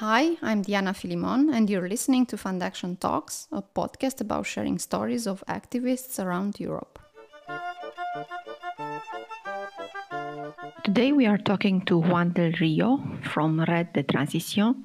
Hi, 0.00 0.36
I'm 0.42 0.60
Diana 0.60 0.92
Filimon, 0.92 1.54
and 1.54 1.70
you're 1.70 1.88
listening 1.88 2.26
to 2.26 2.36
Fundaction 2.36 2.96
Talks, 2.96 3.48
a 3.50 3.62
podcast 3.62 4.20
about 4.20 4.44
sharing 4.44 4.78
stories 4.78 5.26
of 5.26 5.42
activists 5.48 6.22
around 6.22 6.60
Europe. 6.60 6.98
Today 10.84 11.12
we 11.12 11.24
are 11.24 11.38
talking 11.38 11.80
to 11.86 11.96
Juan 11.96 12.32
del 12.34 12.52
Rio 12.60 13.00
from 13.22 13.58
Red 13.60 13.94
de 13.94 14.02
Transición, 14.02 14.84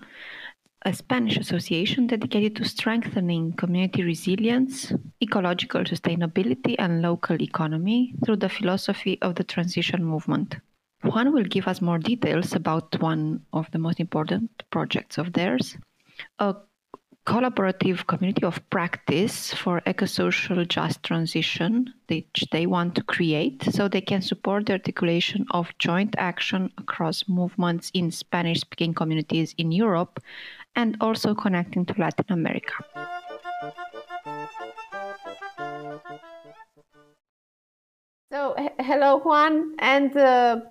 a 0.85 0.93
Spanish 0.93 1.35
association 1.35 2.07
dedicated 2.07 2.55
to 2.55 2.63
strengthening 2.63 3.51
community 3.51 4.03
resilience, 4.03 4.93
ecological 5.21 5.83
sustainability, 5.83 6.75
and 6.79 7.01
local 7.01 7.41
economy 7.41 8.15
through 8.23 8.37
the 8.37 8.47
philosophy 8.47 9.21
of 9.21 9.35
the 9.35 9.43
transition 9.43 10.05
movement. 10.05 10.55
Juan 11.03 11.33
will 11.33 11.43
give 11.43 11.67
us 11.67 11.81
more 11.81 11.99
details 11.99 12.53
about 12.53 13.01
one 13.01 13.41
of 13.51 13.69
the 13.71 13.79
most 13.79 13.99
important 13.99 14.60
projects 14.71 15.17
of 15.17 15.33
theirs, 15.33 15.77
a 16.39 16.55
collaborative 17.27 18.07
community 18.07 18.43
of 18.43 18.67
practice 18.71 19.53
for 19.53 19.81
eco-social 19.85 20.65
just 20.65 21.03
transition 21.03 21.93
which 22.07 22.43
they 22.51 22.65
want 22.65 22.95
to 22.95 23.03
create 23.03 23.61
so 23.71 23.87
they 23.87 24.01
can 24.01 24.21
support 24.21 24.65
the 24.65 24.73
articulation 24.73 25.45
of 25.51 25.71
joint 25.77 26.15
action 26.17 26.71
across 26.79 27.23
movements 27.27 27.91
in 27.93 28.09
Spanish 28.09 28.61
speaking 28.61 28.93
communities 28.93 29.53
in 29.59 29.71
Europe 29.71 30.19
and 30.75 30.97
also 30.99 31.35
connecting 31.35 31.85
to 31.85 31.93
Latin 31.99 32.25
America. 32.29 32.73
So, 38.31 38.55
hello, 38.79 39.19
Juan, 39.19 39.75
and 39.79 40.15
uh, 40.15 40.61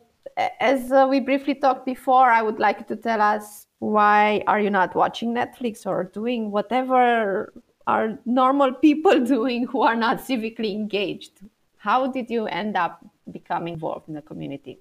as 0.60 0.92
uh, 0.92 1.06
we 1.08 1.20
briefly 1.20 1.54
talked 1.54 1.84
before, 1.84 2.30
I 2.30 2.42
would 2.42 2.58
like 2.58 2.78
you 2.80 2.86
to 2.86 2.96
tell 2.96 3.20
us 3.20 3.66
why 3.78 4.42
are 4.46 4.60
you 4.60 4.70
not 4.70 4.94
watching 4.94 5.34
Netflix 5.34 5.86
or 5.86 6.04
doing 6.04 6.50
whatever 6.50 7.52
are 7.86 8.18
normal 8.24 8.72
people 8.72 9.24
doing 9.36 9.66
who 9.66 9.82
are 9.82 9.96
not 9.96 10.18
civically 10.18 10.72
engaged? 10.72 11.40
How 11.78 12.06
did 12.06 12.30
you 12.30 12.46
end 12.46 12.76
up 12.76 13.04
becoming 13.30 13.74
involved 13.74 14.08
in 14.08 14.14
the 14.14 14.22
community? 14.22 14.80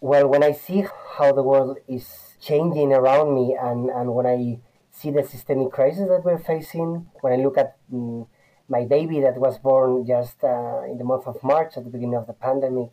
Well, 0.00 0.28
when 0.28 0.42
I 0.42 0.52
see 0.52 0.84
how 1.16 1.32
the 1.32 1.42
world 1.42 1.78
is 1.88 2.36
changing 2.40 2.92
around 2.92 3.34
me 3.34 3.56
and, 3.60 3.90
and 3.90 4.14
when 4.14 4.26
I 4.26 4.60
see 4.90 5.10
the 5.10 5.22
systemic 5.22 5.72
crisis 5.72 6.08
that 6.08 6.24
we're 6.24 6.38
facing, 6.38 7.06
when 7.20 7.32
I 7.32 7.36
look 7.36 7.58
at 7.58 7.76
um, 7.92 8.26
my 8.68 8.84
baby 8.84 9.20
that 9.20 9.36
was 9.36 9.58
born 9.58 10.06
just 10.06 10.42
uh, 10.44 10.82
in 10.84 10.98
the 10.98 11.04
month 11.04 11.26
of 11.26 11.42
March 11.42 11.76
at 11.76 11.84
the 11.84 11.90
beginning 11.90 12.16
of 12.16 12.26
the 12.26 12.32
pandemic, 12.32 12.90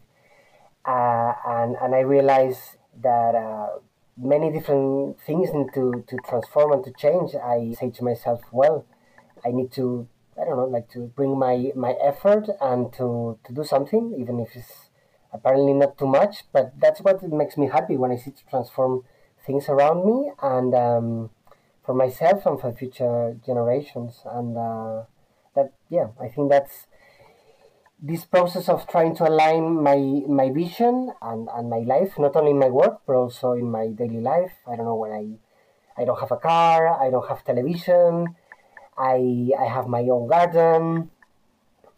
uh, 0.85 1.33
and 1.47 1.75
and 1.81 1.95
I 1.95 1.99
realized 2.01 2.77
that 3.01 3.35
uh, 3.35 3.79
many 4.17 4.51
different 4.51 5.19
things 5.19 5.49
need 5.53 5.73
to 5.73 6.03
to 6.07 6.17
transform 6.27 6.71
and 6.73 6.83
to 6.85 6.91
change. 6.91 7.35
I 7.35 7.73
say 7.79 7.89
to 7.91 8.03
myself, 8.03 8.41
well, 8.51 8.85
I 9.45 9.51
need 9.51 9.71
to 9.73 10.07
I 10.39 10.43
don't 10.43 10.57
know, 10.57 10.65
like 10.65 10.89
to 10.91 11.07
bring 11.15 11.37
my 11.39 11.71
my 11.75 11.93
effort 12.03 12.49
and 12.61 12.91
to 12.93 13.39
to 13.45 13.53
do 13.53 13.63
something, 13.63 14.15
even 14.19 14.39
if 14.39 14.55
it's 14.55 14.89
apparently 15.31 15.73
not 15.73 15.97
too 15.97 16.07
much. 16.07 16.43
But 16.51 16.73
that's 16.79 17.01
what 17.01 17.23
makes 17.23 17.57
me 17.57 17.67
happy 17.67 17.97
when 17.97 18.11
I 18.11 18.17
see 18.17 18.31
to 18.31 18.45
transform 18.49 19.03
things 19.45 19.69
around 19.69 20.05
me 20.05 20.31
and 20.41 20.73
um, 20.73 21.29
for 21.85 21.93
myself 21.93 22.45
and 22.45 22.59
for 22.59 22.73
future 22.73 23.37
generations. 23.45 24.21
And 24.25 24.57
uh, 24.57 25.03
that 25.55 25.71
yeah, 25.89 26.07
I 26.19 26.27
think 26.27 26.49
that's 26.51 26.87
this 28.05 28.23
process 28.23 28.69
of 28.69 28.87
trying 28.87 29.15
to 29.15 29.23
align 29.27 29.81
my 29.81 29.97
my 30.27 30.51
vision 30.51 31.11
and, 31.21 31.49
and 31.55 31.69
my 31.69 31.79
life, 31.93 32.13
not 32.19 32.35
only 32.35 32.51
in 32.51 32.59
my 32.59 32.69
work 32.69 33.01
but 33.07 33.15
also 33.15 33.53
in 33.53 33.71
my 33.71 33.87
daily 33.87 34.21
life. 34.21 34.53
I 34.67 34.75
don't 34.75 34.85
know 34.85 34.95
when 35.03 35.11
I 35.11 35.25
I 36.01 36.05
don't 36.05 36.19
have 36.19 36.31
a 36.31 36.37
car, 36.37 37.01
I 37.01 37.09
don't 37.09 37.27
have 37.27 37.43
television, 37.43 38.35
I 38.97 39.49
I 39.57 39.65
have 39.65 39.87
my 39.87 40.03
own 40.15 40.27
garden. 40.27 41.09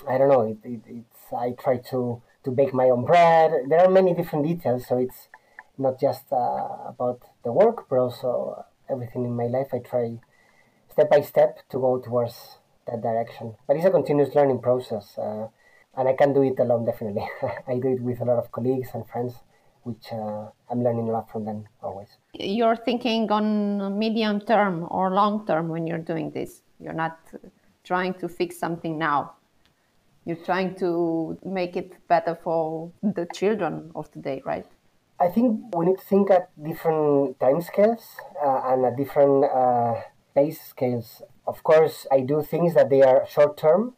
I 0.07 0.17
don't 0.17 0.29
know. 0.29 0.41
It, 0.41 0.59
it, 0.63 0.81
it's 0.87 1.33
I 1.33 1.51
try 1.51 1.77
to 1.91 2.21
to 2.43 2.51
bake 2.51 2.73
my 2.73 2.89
own 2.89 3.03
bread. 3.03 3.51
There 3.67 3.79
are 3.79 3.89
many 3.89 4.13
different 4.13 4.45
details, 4.45 4.87
so 4.87 4.97
it's 4.97 5.27
not 5.77 5.99
just 5.99 6.31
uh, 6.31 6.87
about 6.87 7.19
the 7.43 7.51
work, 7.51 7.89
but 7.89 7.99
also 7.99 8.65
everything 8.89 9.25
in 9.25 9.35
my 9.35 9.47
life. 9.47 9.67
I 9.73 9.79
try 9.79 10.19
step 10.89 11.09
by 11.09 11.21
step 11.21 11.67
to 11.69 11.77
go 11.77 11.99
towards 11.99 12.59
that 12.87 13.01
direction. 13.01 13.55
But 13.67 13.75
it's 13.75 13.85
a 13.85 13.91
continuous 13.91 14.33
learning 14.33 14.59
process. 14.59 15.17
Uh, 15.17 15.47
and 15.97 16.07
I 16.07 16.13
can 16.13 16.31
do 16.31 16.43
it 16.43 16.59
alone 16.59 16.85
definitely. 16.85 17.27
I 17.67 17.79
do 17.79 17.89
it 17.89 18.01
with 18.01 18.21
a 18.21 18.25
lot 18.25 18.37
of 18.37 18.51
colleagues 18.51 18.89
and 18.93 19.05
friends, 19.09 19.33
which 19.83 20.13
uh, 20.13 20.45
I'm 20.69 20.83
learning 20.83 21.09
a 21.09 21.11
lot 21.11 21.29
from 21.31 21.43
them 21.45 21.65
always. 21.81 22.09
You're 22.33 22.75
thinking 22.75 23.29
on 23.31 23.97
medium 23.97 24.39
term 24.41 24.87
or 24.89 25.11
long 25.11 25.45
term 25.47 25.69
when 25.69 25.87
you're 25.87 26.05
doing 26.13 26.31
this. 26.31 26.61
You're 26.79 26.93
not 26.93 27.19
trying 27.83 28.13
to 28.15 28.29
fix 28.29 28.57
something 28.59 28.97
now. 28.97 29.33
You're 30.25 30.43
trying 30.45 30.75
to 30.75 31.37
make 31.43 31.75
it 31.75 31.95
better 32.07 32.35
for 32.35 32.91
the 33.01 33.27
children 33.33 33.91
of 33.95 34.11
today, 34.11 34.41
right? 34.45 34.65
I 35.19 35.29
think 35.29 35.75
we 35.75 35.87
need 35.87 35.97
to 35.97 36.03
think 36.03 36.29
at 36.29 36.51
different 36.61 37.39
time 37.39 37.61
scales 37.61 38.05
uh, 38.45 38.61
and 38.65 38.85
at 38.85 38.97
different 38.97 39.45
uh, 39.45 40.01
pace 40.35 40.61
scales. 40.61 41.23
Of 41.47 41.63
course, 41.63 42.05
I 42.11 42.19
do 42.19 42.43
things 42.43 42.75
that 42.75 42.89
they 42.89 43.01
are 43.01 43.25
short 43.25 43.57
term 43.57 43.95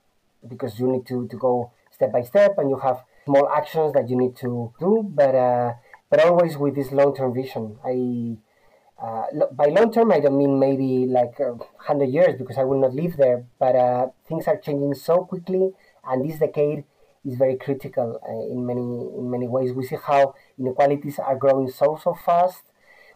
because 0.47 0.79
you 0.79 0.87
need 0.87 1.05
to, 1.07 1.27
to 1.27 1.35
go 1.35 1.71
step 1.99 2.11
by 2.13 2.21
step 2.21 2.55
and 2.57 2.69
you 2.69 2.77
have 2.77 3.03
small 3.25 3.49
actions 3.49 3.91
that 3.93 4.09
you 4.09 4.15
need 4.15 4.35
to 4.37 4.73
do 4.79 5.03
but 5.13 5.35
uh, 5.35 5.73
but 6.09 6.25
always 6.25 6.57
with 6.57 6.73
this 6.73 6.91
long-term 6.91 7.33
vision. 7.33 7.77
I 7.85 8.37
uh, 9.03 9.25
by 9.53 9.67
long 9.67 9.93
term 9.93 10.11
i 10.11 10.19
don't 10.19 10.37
mean 10.37 10.59
maybe 10.59 11.05
like 11.07 11.39
uh, 11.39 11.53
100 11.87 12.09
years 12.09 12.35
because 12.37 12.57
i 12.57 12.65
will 12.65 12.81
not 12.81 12.93
live 12.93 13.15
there 13.15 13.45
but 13.57 13.73
uh, 13.73 14.07
things 14.27 14.45
are 14.45 14.57
changing 14.57 14.93
so 14.93 15.23
quickly 15.23 15.71
and 16.05 16.29
this 16.29 16.37
decade 16.37 16.83
is 17.25 17.37
very 17.37 17.57
critical 17.57 18.19
uh, 18.27 18.53
in 18.53 18.65
many 18.65 18.81
in 18.81 19.29
many 19.29 19.47
ways. 19.47 19.73
We 19.73 19.85
see 19.85 19.97
how 20.01 20.35
inequalities 20.57 21.19
are 21.19 21.35
growing 21.35 21.69
so 21.69 21.99
so 22.01 22.13
fast. 22.13 22.63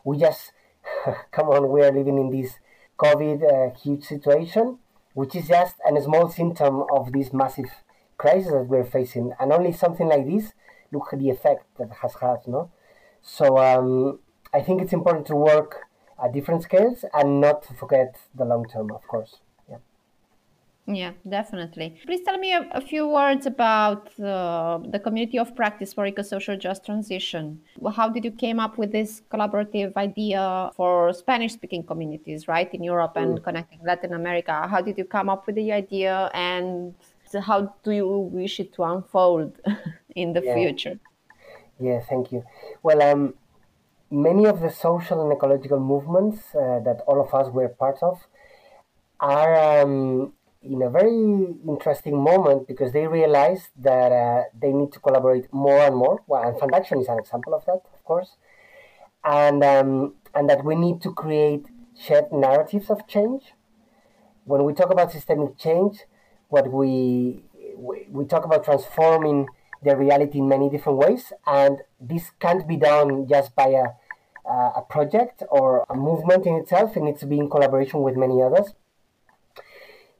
We 0.04 0.18
just 0.18 0.52
come 1.32 1.48
on 1.48 1.72
we 1.72 1.82
are 1.82 1.92
living 1.92 2.18
in 2.18 2.30
this 2.30 2.60
covid 3.00 3.42
uh, 3.42 3.76
huge 3.80 4.04
situation 4.04 4.78
which 5.14 5.36
is 5.36 5.48
just 5.48 5.76
a 5.86 6.02
small 6.02 6.30
symptom 6.30 6.84
of 6.92 7.12
this 7.12 7.34
massive 7.34 7.72
crisis 8.24 8.52
that 8.56 8.68
we're 8.72 8.90
facing, 8.98 9.28
and 9.40 9.48
only 9.58 9.74
something 9.84 10.08
like 10.14 10.26
this, 10.32 10.46
look 10.94 11.08
at 11.14 11.20
the 11.24 11.30
effect 11.38 11.64
that 11.78 11.92
has 12.02 12.14
had, 12.26 12.40
no? 12.56 12.62
So 13.38 13.46
um, 13.70 14.20
I 14.58 14.60
think 14.66 14.76
it's 14.84 14.96
important 15.00 15.26
to 15.32 15.36
work 15.52 15.72
at 16.24 16.30
different 16.38 16.62
scales 16.70 17.00
and 17.18 17.28
not 17.46 17.58
to 17.68 17.72
forget 17.82 18.10
the 18.40 18.46
long 18.52 18.64
term, 18.74 18.88
of 19.00 19.04
course. 19.14 19.34
Yeah. 19.72 19.82
Yeah, 21.02 21.12
definitely. 21.38 21.88
Please 22.10 22.22
tell 22.28 22.38
me 22.46 22.50
a, 22.60 22.62
a 22.82 22.84
few 22.92 23.04
words 23.08 23.44
about 23.56 24.02
uh, 24.20 24.80
the 24.96 25.00
community 25.06 25.38
of 25.44 25.48
practice 25.62 25.92
for 25.96 26.04
eco-social 26.12 26.58
just 26.68 26.82
transition. 26.90 27.44
How 28.00 28.08
did 28.16 28.24
you 28.28 28.34
came 28.46 28.60
up 28.66 28.74
with 28.82 28.92
this 28.98 29.12
collaborative 29.32 29.92
idea 30.08 30.44
for 30.80 30.94
Spanish-speaking 31.24 31.84
communities, 31.92 32.42
right, 32.56 32.70
in 32.78 32.82
Europe 32.92 33.16
and 33.24 33.32
mm. 33.40 33.44
connecting 33.48 33.80
Latin 33.92 34.14
America? 34.22 34.56
How 34.74 34.82
did 34.88 34.96
you 35.00 35.06
come 35.16 35.28
up 35.34 35.42
with 35.48 35.56
the 35.62 35.70
idea 35.84 36.30
and 36.52 36.94
how 37.42 37.76
do 37.84 37.92
you 37.92 38.08
wish 38.08 38.60
it 38.60 38.74
to 38.74 38.84
unfold 38.84 39.60
in 40.16 40.34
the 40.34 40.42
yeah. 40.44 40.56
future? 40.56 41.00
Yeah, 41.80 42.00
thank 42.02 42.32
you. 42.32 42.44
Well, 42.82 43.02
um, 43.02 43.34
many 44.10 44.46
of 44.46 44.62
the 44.62 44.70
social 44.70 45.22
and 45.24 45.32
ecological 45.32 45.80
movements 45.80 46.54
uh, 46.56 46.80
that 46.86 47.02
all 47.08 47.20
of 47.22 47.34
us 47.34 47.52
were 47.52 47.70
part 47.70 47.98
of 48.02 48.28
are 49.20 49.82
um, 49.82 50.34
in 50.62 50.82
a 50.82 50.90
very 50.90 51.56
interesting 51.68 52.18
moment 52.18 52.68
because 52.68 52.94
they 52.94 53.08
realize 53.08 53.70
that 53.78 54.12
uh, 54.12 54.44
they 54.60 54.72
need 54.72 54.92
to 54.94 55.00
collaborate 55.00 55.52
more 55.52 55.80
and 55.80 55.96
more. 55.96 56.22
Well, 56.28 56.48
and 56.48 56.58
Fundaction 56.60 57.00
is 57.00 57.08
an 57.08 57.20
example 57.20 57.54
of 57.54 57.66
that, 57.66 57.82
of 57.94 58.04
course, 58.04 58.38
and 59.24 59.64
um, 59.64 60.16
and 60.36 60.50
that 60.50 60.64
we 60.64 60.76
need 60.76 61.02
to 61.02 61.14
create 61.14 61.66
shared 62.00 62.32
narratives 62.32 62.90
of 62.90 63.08
change. 63.08 63.54
When 64.46 64.64
we 64.66 64.74
talk 64.74 64.92
about 64.92 65.12
systemic 65.12 65.58
change, 65.58 66.00
what 66.54 66.72
we, 66.72 67.44
we, 68.18 68.26
talk 68.26 68.46
about 68.46 68.64
transforming 68.64 69.48
the 69.84 69.96
reality 69.98 70.38
in 70.38 70.48
many 70.48 70.70
different 70.70 71.00
ways, 71.00 71.34
and 71.48 71.80
this 72.00 72.32
can't 72.40 72.68
be 72.68 72.78
done 72.78 73.28
just 73.28 73.56
by 73.56 73.70
a 73.84 73.88
a 74.46 74.82
project 74.96 75.42
or 75.50 75.86
a 75.90 75.96
movement 75.96 76.46
in 76.46 76.56
itself. 76.56 76.98
It 76.98 77.04
needs 77.04 77.22
to 77.22 77.26
be 77.26 77.40
in 77.40 77.50
collaboration 77.50 78.02
with 78.02 78.16
many 78.18 78.42
others. 78.42 78.74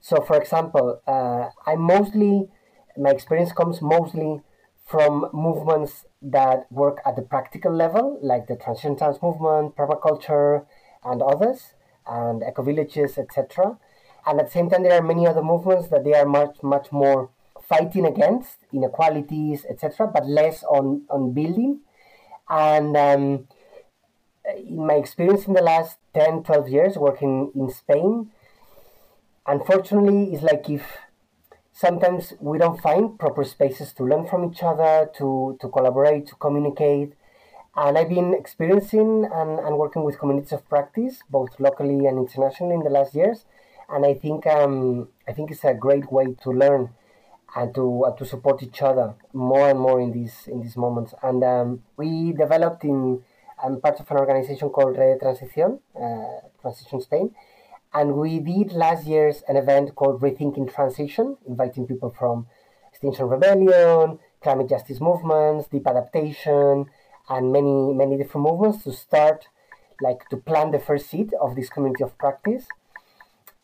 So, 0.00 0.22
for 0.22 0.36
example, 0.36 1.00
uh, 1.06 1.50
I 1.66 1.76
mostly 1.76 2.48
my 2.96 3.10
experience 3.10 3.52
comes 3.52 3.82
mostly 3.82 4.42
from 4.86 5.28
movements 5.32 6.06
that 6.22 6.70
work 6.70 6.98
at 7.06 7.16
the 7.16 7.22
practical 7.22 7.72
level, 7.72 8.18
like 8.22 8.46
the 8.46 8.56
Transition 8.56 8.96
Towns 8.96 9.18
movement, 9.22 9.76
permaculture, 9.76 10.66
and 11.04 11.22
others, 11.22 11.74
and 12.06 12.42
eco 12.42 12.62
villages, 12.62 13.18
etc. 13.18 13.78
And 14.26 14.40
at 14.40 14.46
the 14.46 14.52
same 14.52 14.70
time, 14.70 14.82
there 14.82 14.98
are 14.98 15.02
many 15.02 15.26
other 15.26 15.42
movements 15.42 15.88
that 15.88 16.04
they 16.04 16.14
are 16.14 16.26
much, 16.26 16.62
much 16.62 16.90
more 16.90 17.30
fighting 17.68 18.06
against 18.06 18.58
inequalities, 18.72 19.64
etc., 19.68 20.06
but 20.06 20.26
less 20.26 20.62
on, 20.64 21.02
on 21.10 21.32
building. 21.32 21.80
And 22.48 22.96
um, 22.96 23.48
in 24.56 24.86
my 24.86 24.94
experience 24.94 25.46
in 25.46 25.54
the 25.54 25.62
last 25.62 25.98
10, 26.14 26.42
12 26.42 26.68
years 26.68 26.96
working 26.96 27.50
in 27.54 27.70
Spain, 27.70 28.30
unfortunately, 29.46 30.34
it's 30.34 30.42
like 30.42 30.68
if 30.68 30.82
sometimes 31.72 32.34
we 32.40 32.58
don't 32.58 32.80
find 32.80 33.18
proper 33.18 33.44
spaces 33.44 33.92
to 33.94 34.04
learn 34.04 34.26
from 34.26 34.50
each 34.50 34.62
other, 34.62 35.10
to, 35.18 35.56
to 35.60 35.68
collaborate, 35.68 36.26
to 36.28 36.34
communicate. 36.36 37.14
And 37.76 37.98
I've 37.98 38.08
been 38.08 38.34
experiencing 38.34 39.28
and, 39.32 39.58
and 39.58 39.76
working 39.76 40.04
with 40.04 40.18
communities 40.18 40.52
of 40.52 40.68
practice, 40.68 41.22
both 41.28 41.58
locally 41.58 42.06
and 42.06 42.18
internationally, 42.18 42.74
in 42.74 42.84
the 42.84 42.90
last 42.90 43.14
years. 43.14 43.44
And 43.88 44.04
I 44.04 44.14
think 44.14 44.46
um, 44.46 45.08
I 45.28 45.32
think 45.32 45.50
it's 45.50 45.64
a 45.64 45.74
great 45.74 46.10
way 46.10 46.34
to 46.42 46.50
learn 46.50 46.90
and 47.56 47.74
to 47.74 48.04
uh, 48.04 48.16
to 48.16 48.24
support 48.24 48.62
each 48.62 48.82
other 48.82 49.14
more 49.32 49.68
and 49.70 49.78
more 49.78 50.00
in 50.00 50.12
these 50.12 50.46
in 50.46 50.60
these 50.60 50.76
moments. 50.76 51.14
And 51.22 51.44
um, 51.44 51.82
we 51.96 52.32
developed 52.32 52.84
in 52.84 53.22
I'm 53.62 53.80
part 53.80 54.00
of 54.00 54.10
an 54.10 54.18
organization 54.18 54.68
called 54.70 54.98
Red 54.98 55.20
Transición, 55.20 55.78
uh, 55.96 56.48
Transition 56.60 57.00
Spain, 57.00 57.34
and 57.92 58.14
we 58.14 58.40
did 58.40 58.72
last 58.72 59.06
year's 59.06 59.42
an 59.48 59.56
event 59.56 59.94
called 59.94 60.20
Rethinking 60.20 60.72
Transition, 60.74 61.36
inviting 61.46 61.86
people 61.86 62.10
from 62.10 62.46
Extinction 62.90 63.26
Rebellion, 63.28 64.18
climate 64.42 64.68
justice 64.68 65.00
movements, 65.00 65.68
deep 65.68 65.86
adaptation, 65.86 66.86
and 67.28 67.52
many 67.52 67.92
many 67.94 68.16
different 68.16 68.46
movements 68.48 68.84
to 68.84 68.92
start 68.92 69.48
like 70.00 70.28
to 70.28 70.36
plant 70.36 70.72
the 70.72 70.78
first 70.78 71.08
seed 71.08 71.32
of 71.40 71.54
this 71.54 71.68
community 71.68 72.02
of 72.02 72.16
practice. 72.18 72.66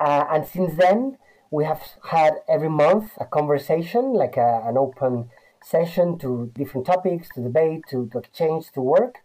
Uh, 0.01 0.25
and 0.31 0.47
since 0.47 0.75
then, 0.77 1.19
we 1.51 1.65
have 1.65 1.83
had 2.11 2.33
every 2.49 2.71
month 2.71 3.13
a 3.21 3.27
conversation, 3.27 4.15
like 4.15 4.37
a, 4.37 4.63
an 4.65 4.79
open 4.79 5.29
session 5.63 6.19
to 6.19 6.51
different 6.55 6.87
topics, 6.87 7.29
to 7.35 7.43
debate, 7.43 7.83
to, 7.91 8.09
to 8.11 8.19
exchange, 8.19 8.73
to 8.73 8.81
work. 8.81 9.17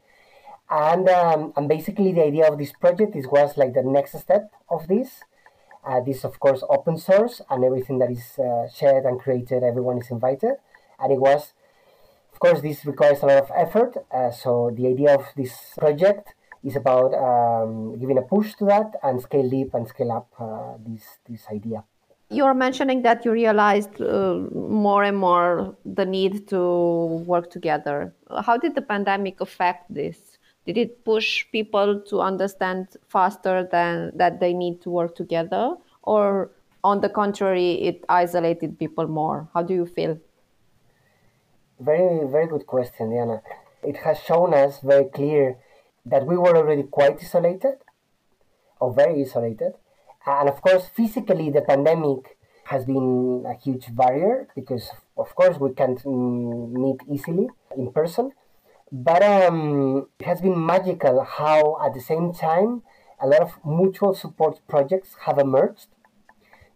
And, 0.69 1.07
um, 1.07 1.53
and 1.55 1.69
basically, 1.69 2.11
the 2.11 2.25
idea 2.25 2.51
of 2.51 2.57
this 2.57 2.73
project 2.73 3.15
is 3.15 3.27
was 3.27 3.55
like 3.55 3.73
the 3.73 3.83
next 3.83 4.19
step 4.19 4.51
of 4.69 4.87
this. 4.87 5.21
Uh, 5.87 6.01
this, 6.01 6.25
of 6.25 6.39
course, 6.39 6.63
open 6.67 6.97
source, 6.97 7.41
and 7.49 7.63
everything 7.63 7.99
that 7.99 8.11
is 8.11 8.39
uh, 8.39 8.67
shared 8.67 9.05
and 9.05 9.19
created, 9.19 9.63
everyone 9.63 9.99
is 9.99 10.09
invited. 10.09 10.55
And 10.99 11.13
it 11.13 11.19
was, 11.19 11.53
of 12.33 12.39
course, 12.39 12.61
this 12.61 12.83
requires 12.85 13.21
a 13.21 13.27
lot 13.27 13.43
of 13.43 13.51
effort. 13.55 13.95
Uh, 14.11 14.31
so 14.31 14.71
the 14.75 14.87
idea 14.87 15.13
of 15.13 15.27
this 15.37 15.53
project 15.77 16.33
is 16.65 16.75
about 16.75 17.13
um, 17.13 17.97
giving 17.99 18.17
a 18.17 18.25
push 18.33 18.55
to 18.55 18.65
that 18.65 18.91
and 19.03 19.21
scale 19.21 19.49
deep 19.49 19.73
and 19.73 19.87
scale 19.87 20.11
up 20.11 20.27
uh, 20.39 20.73
this 20.85 21.03
this 21.29 21.43
idea 21.49 21.83
you're 22.29 22.53
mentioning 22.53 23.03
that 23.03 23.23
you 23.23 23.31
realized 23.31 24.01
uh, 24.01 24.35
more 24.53 25.03
and 25.03 25.17
more 25.17 25.75
the 25.85 26.05
need 26.05 26.47
to 26.47 27.23
work 27.25 27.49
together. 27.51 28.13
How 28.43 28.57
did 28.57 28.75
the 28.75 28.81
pandemic 28.81 29.41
affect 29.41 29.93
this? 29.93 30.39
Did 30.65 30.77
it 30.77 31.05
push 31.05 31.45
people 31.51 32.01
to 32.09 32.21
understand 32.21 32.97
faster 33.07 33.67
than 33.71 34.11
that 34.17 34.39
they 34.39 34.53
need 34.53 34.81
to 34.81 34.89
work 34.89 35.15
together, 35.15 35.75
or 36.01 36.49
on 36.83 37.01
the 37.01 37.09
contrary, 37.09 37.73
it 37.83 38.03
isolated 38.09 38.79
people 38.79 39.07
more? 39.07 39.47
How 39.53 39.61
do 39.61 39.75
you 39.75 39.85
feel? 39.85 40.17
Very, 41.79 42.25
very 42.27 42.47
good 42.47 42.65
question, 42.65 43.11
Diana. 43.11 43.41
It 43.83 43.97
has 43.97 44.19
shown 44.19 44.55
us 44.55 44.79
very 44.81 45.05
clear 45.05 45.57
that 46.05 46.25
we 46.25 46.37
were 46.37 46.55
already 46.55 46.83
quite 46.83 47.17
isolated, 47.21 47.75
or 48.79 48.93
very 48.93 49.21
isolated, 49.21 49.73
and 50.25 50.49
of 50.49 50.61
course, 50.61 50.87
physically, 50.87 51.49
the 51.49 51.61
pandemic 51.61 52.37
has 52.65 52.85
been 52.85 53.45
a 53.47 53.53
huge 53.53 53.95
barrier 53.95 54.47
because, 54.55 54.89
of 55.17 55.35
course, 55.35 55.59
we 55.59 55.71
can't 55.73 56.03
meet 56.05 56.99
easily 57.11 57.47
in 57.77 57.91
person. 57.91 58.31
But 58.91 59.21
um, 59.23 60.07
it 60.19 60.25
has 60.25 60.41
been 60.41 60.65
magical 60.65 61.23
how, 61.23 61.77
at 61.85 61.93
the 61.93 62.01
same 62.01 62.33
time, 62.33 62.81
a 63.19 63.27
lot 63.27 63.41
of 63.41 63.53
mutual 63.65 64.13
support 64.15 64.59
projects 64.67 65.15
have 65.25 65.37
emerged. 65.37 65.87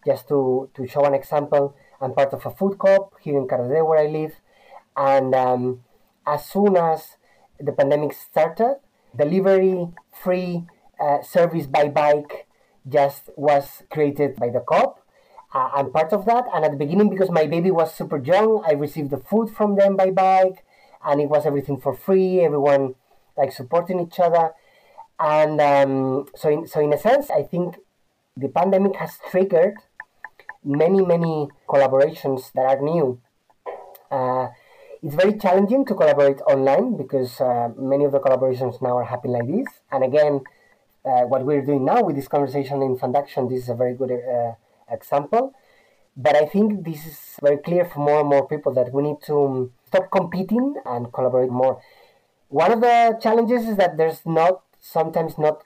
Just 0.05 0.27
to, 0.29 0.69
to 0.75 0.87
show 0.87 1.03
an 1.05 1.13
example, 1.13 1.75
I'm 1.99 2.13
part 2.13 2.33
of 2.33 2.45
a 2.45 2.51
food 2.51 2.77
co-op 2.77 3.19
here 3.19 3.37
in 3.37 3.47
Cardedeu, 3.47 3.87
where 3.87 3.99
I 3.99 4.07
live. 4.07 4.33
And 4.95 5.33
um, 5.33 5.81
as 6.25 6.45
soon 6.45 6.77
as 6.77 7.17
the 7.59 7.71
pandemic 7.71 8.13
started, 8.13 8.77
delivery 9.15 9.87
free 10.11 10.65
uh, 10.99 11.21
service 11.21 11.67
by 11.67 11.87
bike 11.87 12.47
just 12.87 13.29
was 13.35 13.83
created 13.89 14.35
by 14.35 14.49
the 14.49 14.59
co-op. 14.59 14.99
Uh, 15.53 15.69
I'm 15.73 15.91
part 15.91 16.13
of 16.13 16.25
that. 16.25 16.45
And 16.53 16.63
at 16.65 16.71
the 16.71 16.77
beginning, 16.77 17.09
because 17.09 17.29
my 17.31 17.47
baby 17.47 17.71
was 17.71 17.93
super 17.93 18.17
young, 18.17 18.63
I 18.65 18.73
received 18.73 19.09
the 19.09 19.17
food 19.17 19.49
from 19.49 19.75
them 19.75 19.95
by 19.95 20.11
bike, 20.11 20.63
and 21.03 21.21
it 21.21 21.29
was 21.29 21.45
everything 21.45 21.79
for 21.79 21.93
free. 21.93 22.41
Everyone 22.41 22.95
like 23.37 23.51
supporting 23.51 23.99
each 23.99 24.19
other, 24.19 24.51
and 25.19 25.59
um, 25.61 26.25
so 26.35 26.49
in 26.49 26.67
so 26.67 26.81
in 26.81 26.93
a 26.93 26.97
sense, 26.97 27.29
I 27.29 27.43
think 27.43 27.77
the 28.35 28.49
pandemic 28.49 28.95
has 28.97 29.17
triggered 29.29 29.75
many 30.63 31.05
many 31.05 31.47
collaborations 31.67 32.51
that 32.53 32.65
are 32.65 32.81
new. 32.81 33.21
It's 35.01 35.15
very 35.15 35.37
challenging 35.37 35.85
to 35.85 35.95
collaborate 35.95 36.41
online 36.41 36.97
because 36.97 37.39
uh, 37.39 37.69
many 37.77 38.03
of 38.03 38.11
the 38.11 38.19
collaborations 38.19 38.81
now 38.81 38.97
are 38.97 39.05
happening 39.05 39.33
like 39.33 39.47
this. 39.47 39.67
And 39.91 40.03
again, 40.03 40.41
uh, 41.05 41.21
what 41.21 41.45
we're 41.45 41.61
doing 41.61 41.85
now 41.85 42.03
with 42.03 42.17
this 42.17 42.27
conversation 42.27 42.81
in 42.81 42.97
Fundaction, 42.97 43.47
this 43.47 43.63
is 43.63 43.69
a 43.69 43.75
very 43.75 43.93
good 43.93 44.11
uh, 44.11 44.55
example. 44.91 45.53
But 46.17 46.35
I 46.35 46.45
think 46.45 46.83
this 46.83 47.05
is 47.05 47.17
very 47.41 47.57
clear 47.57 47.85
for 47.85 47.99
more 47.99 48.19
and 48.19 48.27
more 48.27 48.45
people 48.45 48.73
that 48.73 48.91
we 48.93 49.03
need 49.03 49.21
to 49.27 49.35
um, 49.45 49.71
stop 49.87 50.11
competing 50.11 50.75
and 50.85 51.13
collaborate 51.13 51.49
more. 51.49 51.81
One 52.49 52.73
of 52.73 52.81
the 52.81 53.17
challenges 53.21 53.69
is 53.69 53.77
that 53.77 53.95
there's 53.95 54.25
not 54.25 54.63
sometimes 54.81 55.37
not 55.37 55.63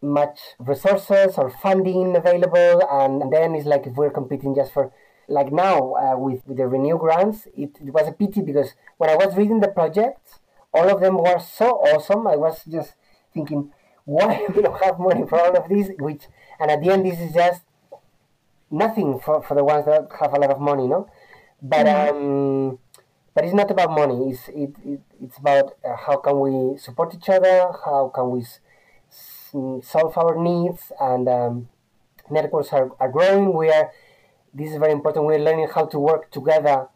much 0.00 0.38
resources 0.60 1.34
or 1.36 1.50
funding 1.50 2.14
available, 2.14 2.86
and 2.88 3.32
then 3.32 3.56
it's 3.56 3.66
like 3.66 3.88
if 3.88 3.94
we're 3.94 4.10
competing 4.10 4.54
just 4.54 4.72
for 4.72 4.92
like 5.28 5.52
now 5.52 5.94
uh, 5.94 6.16
with, 6.16 6.46
with 6.46 6.56
the 6.56 6.66
renew 6.66 6.98
grants 6.98 7.46
it, 7.56 7.70
it 7.80 7.92
was 7.92 8.08
a 8.08 8.12
pity 8.12 8.40
because 8.40 8.74
when 8.96 9.10
i 9.10 9.14
was 9.14 9.36
reading 9.36 9.60
the 9.60 9.68
projects 9.68 10.40
all 10.72 10.88
of 10.88 11.00
them 11.00 11.16
were 11.18 11.38
so 11.38 11.70
awesome 11.90 12.26
i 12.26 12.36
was 12.36 12.64
just 12.64 12.94
thinking 13.32 13.70
why 14.08 14.46
we 14.54 14.62
don't 14.62 14.82
have 14.82 14.98
money 14.98 15.26
for 15.28 15.38
all 15.38 15.54
of 15.54 15.68
these? 15.68 15.90
Which 15.98 16.22
and 16.58 16.70
at 16.70 16.80
the 16.80 16.90
end 16.90 17.04
this 17.04 17.20
is 17.20 17.34
just 17.34 17.60
nothing 18.70 19.20
for, 19.20 19.42
for 19.42 19.54
the 19.54 19.62
ones 19.62 19.84
that 19.84 20.08
have 20.18 20.32
a 20.32 20.40
lot 20.40 20.50
of 20.50 20.60
money 20.60 20.86
no? 20.88 21.08
But 21.60 21.86
mm-hmm. 21.86 22.16
um 22.16 22.78
but 23.34 23.44
it's 23.44 23.54
not 23.54 23.70
about 23.70 23.90
money 23.90 24.30
it's 24.30 24.48
it, 24.48 24.74
it 24.82 25.00
it's 25.20 25.36
about 25.36 25.74
uh, 25.84 25.94
how 25.94 26.16
can 26.16 26.40
we 26.40 26.78
support 26.78 27.14
each 27.14 27.28
other 27.28 27.70
how 27.84 28.10
can 28.14 28.30
we 28.30 28.40
s- 28.40 28.60
s- 29.10 29.52
solve 29.82 30.16
our 30.16 30.42
needs 30.42 30.90
and 30.98 31.28
um, 31.28 31.68
networks 32.30 32.72
are, 32.72 32.90
are 33.00 33.08
growing. 33.08 33.52
We 33.52 33.70
are 33.70 33.90
this 34.58 34.72
is 34.72 34.78
very 34.78 34.92
important 34.92 35.24
we're 35.24 35.38
learning 35.38 35.68
how 35.74 35.86
to 35.86 35.98
work 35.98 36.30
together 36.30 36.88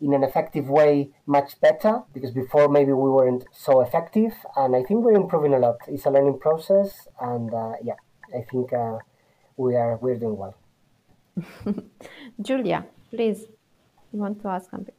in 0.00 0.14
an 0.14 0.24
effective 0.24 0.68
way 0.68 1.10
much 1.26 1.60
better 1.60 2.02
because 2.14 2.30
before 2.30 2.68
maybe 2.68 2.92
we 2.92 3.10
weren't 3.10 3.44
so 3.52 3.80
effective 3.80 4.32
and 4.56 4.74
i 4.74 4.82
think 4.82 5.04
we're 5.04 5.20
improving 5.24 5.52
a 5.54 5.58
lot. 5.58 5.76
It's 5.88 6.06
a 6.06 6.10
learning 6.10 6.38
process 6.38 7.08
and 7.20 7.52
uh, 7.52 7.74
yeah 7.82 8.00
i 8.34 8.40
think 8.50 8.72
uh, 8.72 8.98
we 9.56 9.76
are 9.76 9.96
we're 9.98 10.16
doing 10.16 10.36
well. 10.36 10.54
Julia 12.40 12.86
please 13.10 13.46
you 14.12 14.18
want 14.18 14.40
to 14.42 14.48
ask 14.48 14.70
something? 14.70 14.94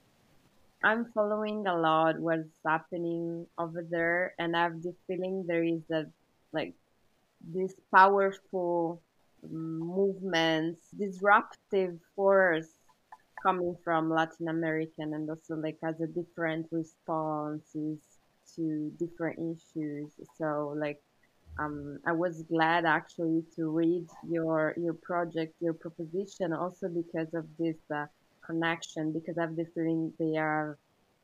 I'm 0.83 1.11
following 1.13 1.67
a 1.67 1.75
lot 1.75 2.19
what's 2.19 2.49
happening 2.65 3.47
over 3.57 3.85
there 3.89 4.33
and 4.37 4.55
i 4.55 4.63
have 4.63 4.81
the 4.83 4.93
feeling 5.07 5.45
there 5.47 5.63
is 5.63 5.81
a 5.91 6.05
like 6.53 6.73
this 7.41 7.73
powerful 7.93 9.01
movements 9.49 10.81
disruptive 10.97 11.97
force 12.15 12.69
coming 13.41 13.75
from 13.83 14.09
Latin 14.09 14.47
American 14.47 15.13
and 15.13 15.29
also 15.29 15.55
like 15.55 15.77
as 15.83 15.99
a 16.01 16.07
different 16.07 16.67
responses 16.71 17.99
to 18.55 18.91
different 18.99 19.39
issues. 19.39 20.11
So 20.37 20.75
like 20.77 20.99
um, 21.59 21.99
I 22.05 22.11
was 22.11 22.43
glad 22.43 22.85
actually 22.85 23.43
to 23.55 23.69
read 23.69 24.07
your 24.29 24.73
your 24.77 24.93
project, 24.93 25.53
your 25.59 25.73
proposition, 25.73 26.53
also 26.53 26.87
because 26.87 27.33
of 27.33 27.45
this 27.59 27.77
uh, 27.93 28.05
connection. 28.45 29.11
Because 29.11 29.37
I 29.37 29.41
have 29.41 29.55
the 29.55 29.65
feeling 29.75 30.13
they 30.17 30.37
are 30.37 30.77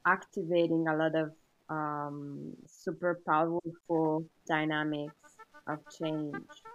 activating 0.05 0.87
a 0.87 0.95
lot 0.95 1.15
of 1.15 1.31
um, 1.69 2.53
super 2.65 3.19
powerful 3.25 4.25
dynamics 4.47 5.15
of 5.67 5.79
change. 5.99 6.66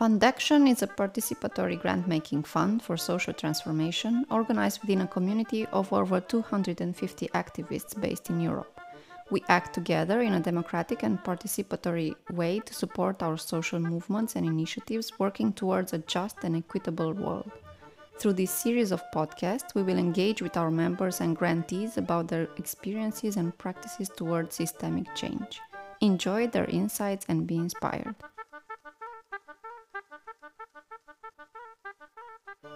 Fundaction 0.00 0.66
is 0.66 0.80
a 0.80 0.86
participatory 0.86 1.78
grant-making 1.78 2.42
fund 2.42 2.82
for 2.82 2.96
social 2.96 3.34
transformation 3.34 4.24
organized 4.30 4.80
within 4.80 5.02
a 5.02 5.06
community 5.06 5.66
of 5.72 5.92
over 5.92 6.20
250 6.20 7.28
activists 7.34 8.00
based 8.00 8.30
in 8.30 8.40
Europe. 8.40 8.80
We 9.30 9.44
act 9.50 9.74
together 9.74 10.22
in 10.22 10.32
a 10.32 10.40
democratic 10.40 11.02
and 11.02 11.22
participatory 11.22 12.14
way 12.32 12.60
to 12.60 12.72
support 12.72 13.22
our 13.22 13.36
social 13.36 13.78
movements 13.78 14.36
and 14.36 14.46
initiatives 14.46 15.18
working 15.18 15.52
towards 15.52 15.92
a 15.92 15.98
just 15.98 16.44
and 16.44 16.56
equitable 16.56 17.12
world. 17.12 17.52
Through 18.18 18.32
this 18.32 18.50
series 18.50 18.92
of 18.92 19.02
podcasts, 19.14 19.74
we 19.74 19.82
will 19.82 19.98
engage 19.98 20.40
with 20.40 20.56
our 20.56 20.70
members 20.70 21.20
and 21.20 21.36
grantees 21.36 21.98
about 21.98 22.26
their 22.28 22.48
experiences 22.56 23.36
and 23.36 23.56
practices 23.58 24.08
towards 24.08 24.56
systemic 24.56 25.14
change. 25.14 25.60
enjoy 26.00 26.46
their 26.46 26.64
insights, 26.64 27.26
and 27.28 27.46
be 27.46 27.56
inspired. 27.56 28.14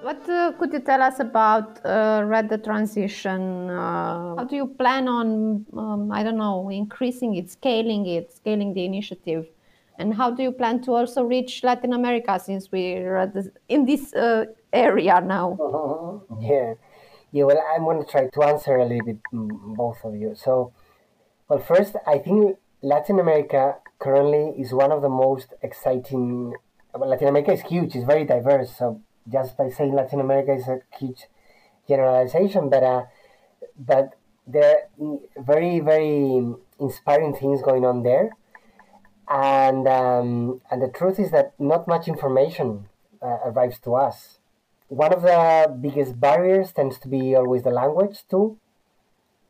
What 0.02 0.28
uh, 0.28 0.52
could 0.58 0.72
you 0.72 0.80
tell 0.80 1.02
us 1.02 1.20
about 1.20 1.84
uh, 1.84 2.22
Red 2.26 2.48
de 2.48 2.58
Transición? 2.58 3.70
Uh, 3.70 4.36
how 4.36 4.44
do 4.44 4.56
you 4.56 4.66
plan 4.66 5.08
on, 5.08 5.64
um, 5.76 6.12
I 6.12 6.22
don't 6.22 6.36
know, 6.36 6.68
increasing 6.68 7.36
it, 7.36 7.50
scaling 7.50 8.06
it, 8.06 8.32
scaling 8.32 8.74
the 8.74 8.84
initiative? 8.84 9.46
And 9.98 10.12
how 10.12 10.30
do 10.30 10.42
you 10.42 10.52
plan 10.52 10.82
to 10.82 10.92
also 10.92 11.24
reach 11.24 11.62
Latin 11.62 11.92
America 11.92 12.38
since 12.38 12.70
we're 12.72 13.32
in 13.68 13.84
this 13.84 14.12
uh, 14.14 14.46
area 14.72 15.20
now? 15.20 16.22
Yeah, 16.40 16.74
yeah. 17.30 17.44
Well, 17.44 17.62
I'm 17.74 17.84
going 17.84 18.04
to 18.04 18.10
try 18.10 18.28
to 18.28 18.42
answer 18.42 18.76
a 18.76 18.84
little 18.84 19.04
bit 19.06 19.18
mm, 19.32 19.76
both 19.76 20.04
of 20.04 20.16
you. 20.16 20.34
So, 20.34 20.72
well, 21.48 21.60
first, 21.60 21.96
I 22.06 22.18
think 22.18 22.56
Latin 22.82 23.20
America 23.20 23.76
currently 23.98 24.60
is 24.60 24.72
one 24.72 24.90
of 24.90 25.00
the 25.00 25.08
most 25.08 25.54
exciting. 25.62 26.54
Well, 26.92 27.08
Latin 27.08 27.28
America 27.28 27.52
is 27.52 27.62
huge; 27.62 27.94
it's 27.94 28.04
very 28.04 28.24
diverse. 28.24 28.76
So, 28.76 29.00
just 29.30 29.56
by 29.56 29.70
saying 29.70 29.92
Latin 29.92 30.20
America 30.20 30.52
is 30.52 30.68
a 30.68 30.80
huge 30.98 31.26
generalization, 31.88 32.68
but 32.68 32.82
uh, 32.82 33.04
but 33.78 34.14
there 34.46 34.88
are 35.00 35.18
very 35.38 35.80
very 35.80 36.54
inspiring 36.78 37.34
things 37.34 37.62
going 37.62 37.84
on 37.84 38.02
there. 38.02 38.30
And 39.28 39.88
um, 39.88 40.60
and 40.70 40.82
the 40.82 40.88
truth 40.88 41.18
is 41.18 41.30
that 41.30 41.54
not 41.58 41.88
much 41.88 42.08
information 42.08 42.88
uh, 43.22 43.38
arrives 43.46 43.78
to 43.80 43.94
us. 43.94 44.38
One 44.88 45.12
of 45.14 45.22
the 45.22 45.74
biggest 45.80 46.20
barriers 46.20 46.72
tends 46.72 46.98
to 47.00 47.08
be 47.08 47.34
always 47.34 47.62
the 47.62 47.70
language 47.70 48.24
too, 48.28 48.58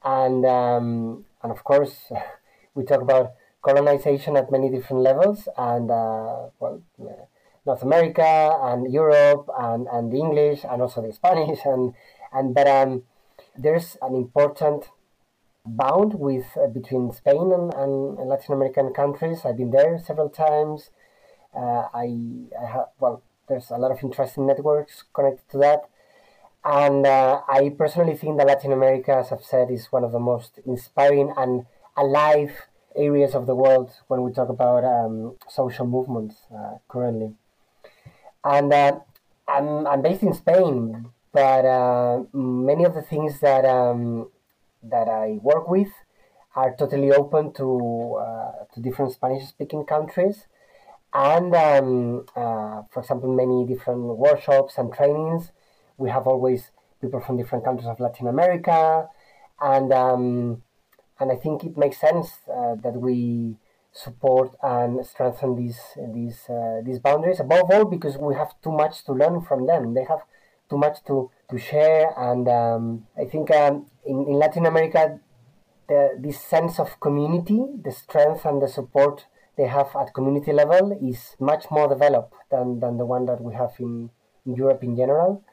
and 0.04 0.46
um, 0.46 1.24
and 1.42 1.50
of 1.50 1.64
course 1.64 2.12
we 2.74 2.84
talk 2.84 3.02
about 3.02 3.32
colonization 3.62 4.36
at 4.36 4.52
many 4.52 4.70
different 4.70 5.02
levels, 5.02 5.48
and 5.58 5.90
uh, 5.90 6.50
well, 6.60 6.80
North 7.66 7.82
America 7.82 8.58
and 8.62 8.92
Europe 8.92 9.48
and, 9.58 9.86
and 9.90 10.12
the 10.12 10.18
English 10.18 10.64
and 10.68 10.82
also 10.82 11.02
the 11.02 11.12
Spanish 11.12 11.60
and 11.64 11.94
and 12.32 12.54
but 12.54 12.66
um, 12.66 13.02
there's 13.56 13.96
an 14.02 14.14
important 14.14 14.88
bound 15.66 16.14
with 16.14 16.44
uh, 16.56 16.66
between 16.66 17.12
Spain 17.12 17.52
and, 17.52 17.72
and, 17.74 18.28
Latin 18.28 18.54
American 18.54 18.92
countries. 18.92 19.40
I've 19.44 19.56
been 19.56 19.70
there 19.70 19.98
several 19.98 20.28
times. 20.28 20.90
Uh, 21.56 21.88
I, 21.94 22.18
I 22.60 22.66
have 22.66 22.86
well, 22.98 23.22
there's 23.48 23.70
a 23.70 23.76
lot 23.76 23.92
of 23.92 24.02
interesting 24.02 24.46
networks 24.46 25.04
connected 25.14 25.48
to 25.52 25.58
that, 25.58 25.88
and 26.64 27.06
uh, 27.06 27.42
I 27.48 27.70
personally 27.78 28.16
think 28.16 28.36
that 28.38 28.46
Latin 28.46 28.72
America, 28.72 29.14
as 29.16 29.32
I've 29.32 29.44
said, 29.44 29.70
is 29.70 29.86
one 29.92 30.04
of 30.04 30.12
the 30.12 30.18
most 30.18 30.58
inspiring 30.66 31.32
and 31.36 31.66
alive 31.96 32.66
areas 32.96 33.34
of 33.34 33.46
the 33.46 33.54
world 33.54 33.90
when 34.08 34.22
we 34.22 34.32
talk 34.32 34.48
about 34.48 34.84
um, 34.84 35.36
social 35.48 35.86
movements 35.86 36.36
uh, 36.54 36.78
currently. 36.88 37.34
And 38.44 38.72
uh, 38.72 39.00
I'm 39.48 39.86
I'm 39.86 40.02
based 40.02 40.22
in 40.22 40.34
Spain, 40.34 41.06
but 41.32 41.64
uh, 41.64 42.24
many 42.32 42.84
of 42.84 42.94
the 42.94 43.02
things 43.02 43.40
that 43.40 43.64
um, 43.64 44.30
that 44.82 45.08
I 45.08 45.38
work 45.42 45.68
with 45.68 45.88
are 46.54 46.74
totally 46.76 47.10
open 47.10 47.52
to 47.54 48.16
uh, 48.20 48.52
to 48.74 48.80
different 48.80 49.12
Spanish-speaking 49.12 49.86
countries, 49.86 50.46
and 51.12 51.54
um, 51.54 52.26
uh, 52.36 52.82
for 52.90 53.00
example, 53.00 53.32
many 53.32 53.66
different 53.66 54.00
workshops 54.18 54.76
and 54.78 54.92
trainings. 54.92 55.50
We 55.96 56.10
have 56.10 56.26
always 56.26 56.70
people 57.00 57.20
from 57.20 57.36
different 57.36 57.64
countries 57.64 57.88
of 57.88 57.98
Latin 57.98 58.26
America, 58.26 59.08
and 59.60 59.92
um, 59.92 60.62
and 61.18 61.32
I 61.32 61.36
think 61.36 61.64
it 61.64 61.76
makes 61.78 61.98
sense 61.98 62.32
uh, 62.48 62.74
that 62.76 62.96
we 62.96 63.56
support 63.94 64.54
and 64.62 65.06
strengthen 65.06 65.56
these 65.56 65.80
these 66.12 66.50
uh, 66.50 66.80
these 66.84 66.98
boundaries. 66.98 67.40
Above 67.40 67.70
all, 67.70 67.84
because 67.84 68.18
we 68.18 68.34
have 68.34 68.52
too 68.62 68.72
much 68.72 69.04
to 69.04 69.12
learn 69.12 69.40
from 69.40 69.66
them. 69.66 69.94
They 69.94 70.04
have 70.04 70.22
too 70.68 70.76
much 70.76 71.04
to 71.06 71.30
to 71.50 71.58
share. 71.58 72.12
And 72.18 72.48
um, 72.48 73.06
I 73.16 73.24
think 73.24 73.50
um, 73.50 73.86
in, 74.04 74.26
in 74.28 74.34
Latin 74.34 74.66
America, 74.66 75.20
the, 75.88 76.18
this 76.18 76.40
sense 76.40 76.78
of 76.78 77.00
community, 77.00 77.64
the 77.82 77.92
strength 77.92 78.44
and 78.44 78.60
the 78.60 78.68
support 78.68 79.26
they 79.56 79.66
have 79.68 79.94
at 79.94 80.12
community 80.14 80.52
level 80.52 80.98
is 81.00 81.36
much 81.38 81.66
more 81.70 81.88
developed 81.88 82.34
than, 82.50 82.80
than 82.80 82.96
the 82.96 83.06
one 83.06 83.26
that 83.26 83.40
we 83.40 83.54
have 83.54 83.72
in, 83.78 84.10
in 84.44 84.54
Europe 84.54 84.82
in 84.82 84.96
general. 84.96 85.44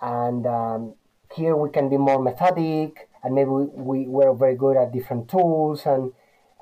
And 0.00 0.46
um, 0.46 0.94
here 1.34 1.56
we 1.56 1.70
can 1.70 1.88
be 1.88 1.96
more 1.96 2.22
methodic 2.22 3.08
and 3.22 3.34
maybe 3.34 3.48
we, 3.48 3.64
we, 3.64 4.06
we're 4.06 4.34
very 4.34 4.56
good 4.56 4.76
at 4.76 4.92
different 4.92 5.30
tools 5.30 5.86
and 5.86 6.12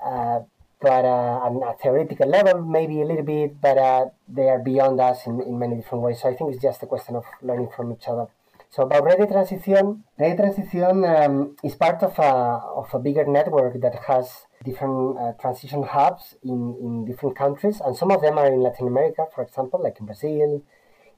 uh, 0.05 0.41
but 0.81 1.05
uh, 1.05 1.47
at 1.47 1.53
a 1.53 1.77
theoretical 1.83 2.29
level, 2.29 2.63
maybe 2.65 3.01
a 3.03 3.05
little 3.05 3.25
bit, 3.25 3.61
but 3.61 3.77
uh, 3.79 4.07
they 4.29 4.49
are 4.49 4.59
beyond 4.59 5.01
us 5.01 5.27
in, 5.27 5.41
in 5.43 5.59
many 5.59 5.77
different 5.77 6.03
ways. 6.03 6.21
So 6.23 6.31
I 6.31 6.35
think 6.35 6.53
it's 6.53 6.63
just 6.63 6.83
a 6.83 6.87
question 6.87 7.17
of 7.17 7.25
learning 7.43 7.69
from 7.77 7.93
each 7.93 8.09
other. 8.09 8.29
So 8.71 8.85
about 8.85 9.03
Transición, 9.03 10.05
Red 10.17 10.37
de 10.37 10.43
Transición 10.45 11.05
um, 11.05 11.57
is 11.65 11.75
part 11.75 12.05
of 12.05 12.17
a, 12.21 12.63
of 12.77 12.95
a 12.95 13.01
bigger 13.01 13.27
network 13.27 13.81
that 13.81 13.97
has 14.07 14.47
different 14.65 15.19
uh, 15.19 15.33
transition 15.41 15.83
hubs 15.83 16.37
in, 16.45 16.77
in 16.81 17.05
different 17.05 17.37
countries, 17.37 17.81
and 17.85 17.97
some 17.97 18.13
of 18.13 18.23
them 18.23 18.39
are 18.39 18.47
in 18.47 18.61
Latin 18.61 18.87
America, 18.87 19.27
for 19.35 19.43
example, 19.43 19.83
like 19.83 19.99
in 19.99 20.07
Brazil, 20.07 20.63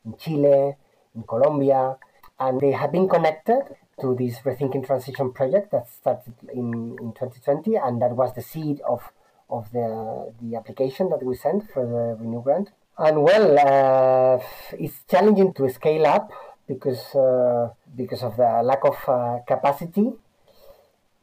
in 0.06 0.16
Chile, 0.16 0.76
in 1.14 1.22
Colombia, 1.24 1.98
and 2.40 2.58
they 2.58 2.72
have 2.72 2.90
been 2.90 3.06
connected 3.06 3.62
to 4.00 4.16
this 4.18 4.38
Rethinking 4.38 4.86
Transition 4.86 5.30
project 5.32 5.72
that 5.72 5.90
started 5.90 6.32
in, 6.54 6.96
in 7.00 7.12
2020, 7.12 7.76
and 7.76 8.00
that 8.00 8.16
was 8.16 8.34
the 8.34 8.42
seed 8.42 8.80
of, 8.88 9.12
of 9.52 9.70
the, 9.72 10.32
the 10.40 10.56
application 10.56 11.10
that 11.10 11.22
we 11.22 11.36
sent 11.36 11.70
for 11.70 11.84
the 11.84 12.04
Renew 12.22 12.42
grant. 12.42 12.70
And 12.98 13.22
well, 13.22 13.58
uh, 13.58 14.42
it's 14.72 15.04
challenging 15.10 15.52
to 15.54 15.68
scale 15.70 16.06
up 16.06 16.32
because 16.66 17.14
uh, 17.14 17.70
because 17.94 18.22
of 18.22 18.36
the 18.36 18.62
lack 18.64 18.84
of 18.84 18.96
uh, 19.06 19.38
capacity, 19.46 20.12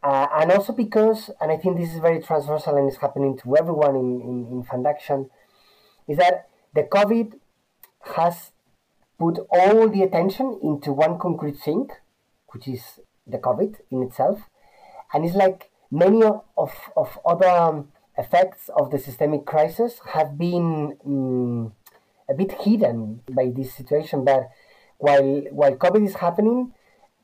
uh, 0.03 0.27
and 0.39 0.51
also 0.51 0.73
because, 0.73 1.29
and 1.41 1.51
I 1.51 1.57
think 1.57 1.77
this 1.77 1.93
is 1.93 1.99
very 1.99 2.21
transversal 2.21 2.77
and 2.77 2.89
is 2.89 2.97
happening 2.97 3.37
to 3.39 3.57
everyone 3.57 3.95
in, 3.95 4.21
in, 4.21 4.47
in 4.51 4.63
Fundaction, 4.63 5.29
is 6.07 6.17
that 6.17 6.49
the 6.73 6.83
COVID 6.83 7.33
has 8.15 8.51
put 9.17 9.39
all 9.51 9.89
the 9.89 10.03
attention 10.03 10.59
into 10.63 10.93
one 10.93 11.19
concrete 11.19 11.57
thing, 11.57 11.89
which 12.49 12.67
is 12.67 12.99
the 13.27 13.37
COVID 13.37 13.75
in 13.91 14.03
itself, 14.03 14.39
and 15.13 15.25
it's 15.25 15.35
like 15.35 15.69
many 15.91 16.23
of, 16.23 16.71
of 16.95 17.19
other 17.25 17.83
effects 18.19 18.69
of 18.75 18.91
the 18.91 18.99
systemic 18.99 19.45
crisis 19.45 19.99
have 20.13 20.37
been 20.37 20.97
um, 21.05 21.73
a 22.29 22.33
bit 22.33 22.51
hidden 22.61 23.21
by 23.31 23.49
this 23.55 23.73
situation, 23.73 24.25
but 24.25 24.49
while 24.97 25.41
while 25.51 25.75
COVID 25.75 26.05
is 26.05 26.15
happening, 26.15 26.73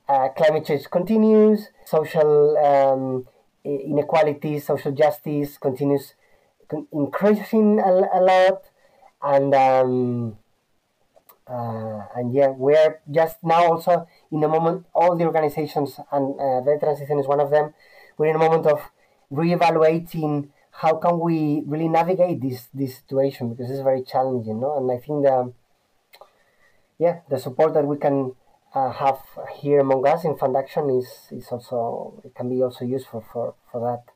uh, 0.08 0.30
climate 0.30 0.66
change 0.66 0.90
continues, 0.90 1.70
social 1.86 2.58
um, 2.58 3.28
inequality, 3.64 4.60
social 4.60 4.92
justice 4.92 5.58
continues 5.58 6.14
increasing 6.92 7.80
a, 7.80 7.92
a 8.14 8.22
lot, 8.22 8.64
and 9.22 9.54
um, 9.54 10.38
uh, 11.48 12.02
and 12.16 12.34
yeah, 12.34 12.48
we're 12.48 13.02
just 13.12 13.38
now 13.44 13.74
also 13.74 14.08
in 14.32 14.44
a 14.44 14.48
moment. 14.48 14.86
All 14.96 15.16
the 15.16 15.26
organizations 15.26 16.00
and 16.12 16.40
uh, 16.40 16.80
Transition 16.80 17.20
is 17.20 17.28
one 17.28 17.40
of 17.40 17.52
them. 17.52 17.74
We're 18.18 18.28
in 18.28 18.36
a 18.36 18.40
moment 18.40 18.66
of 18.66 18.82
reevaluating 19.32 20.50
how 20.78 20.96
can 20.96 21.20
we 21.20 21.64
really 21.66 21.88
navigate 21.88 22.42
this 22.42 22.68
this 22.74 22.98
situation 22.98 23.50
because 23.50 23.72
it's 23.72 23.82
very 23.82 24.04
challenging, 24.04 24.60
no? 24.60 24.78
And 24.78 24.92
I 24.92 24.98
think 24.98 25.24
that 25.24 25.54
yeah, 26.98 27.20
the 27.30 27.40
support 27.40 27.74
that 27.74 27.86
we 27.86 27.98
can 27.98 28.34
uh, 28.74 28.92
have 28.92 29.20
here 29.60 29.80
among 29.80 30.06
us 30.08 30.26
in 30.26 30.38
Fundaction 30.38 30.90
is, 30.90 31.08
is 31.32 31.48
also 31.50 32.22
it 32.26 32.36
can 32.36 32.50
be 32.50 32.62
also 32.62 32.86
useful 32.86 33.24
for, 33.32 33.56
for 33.72 33.80
that. 33.82 34.14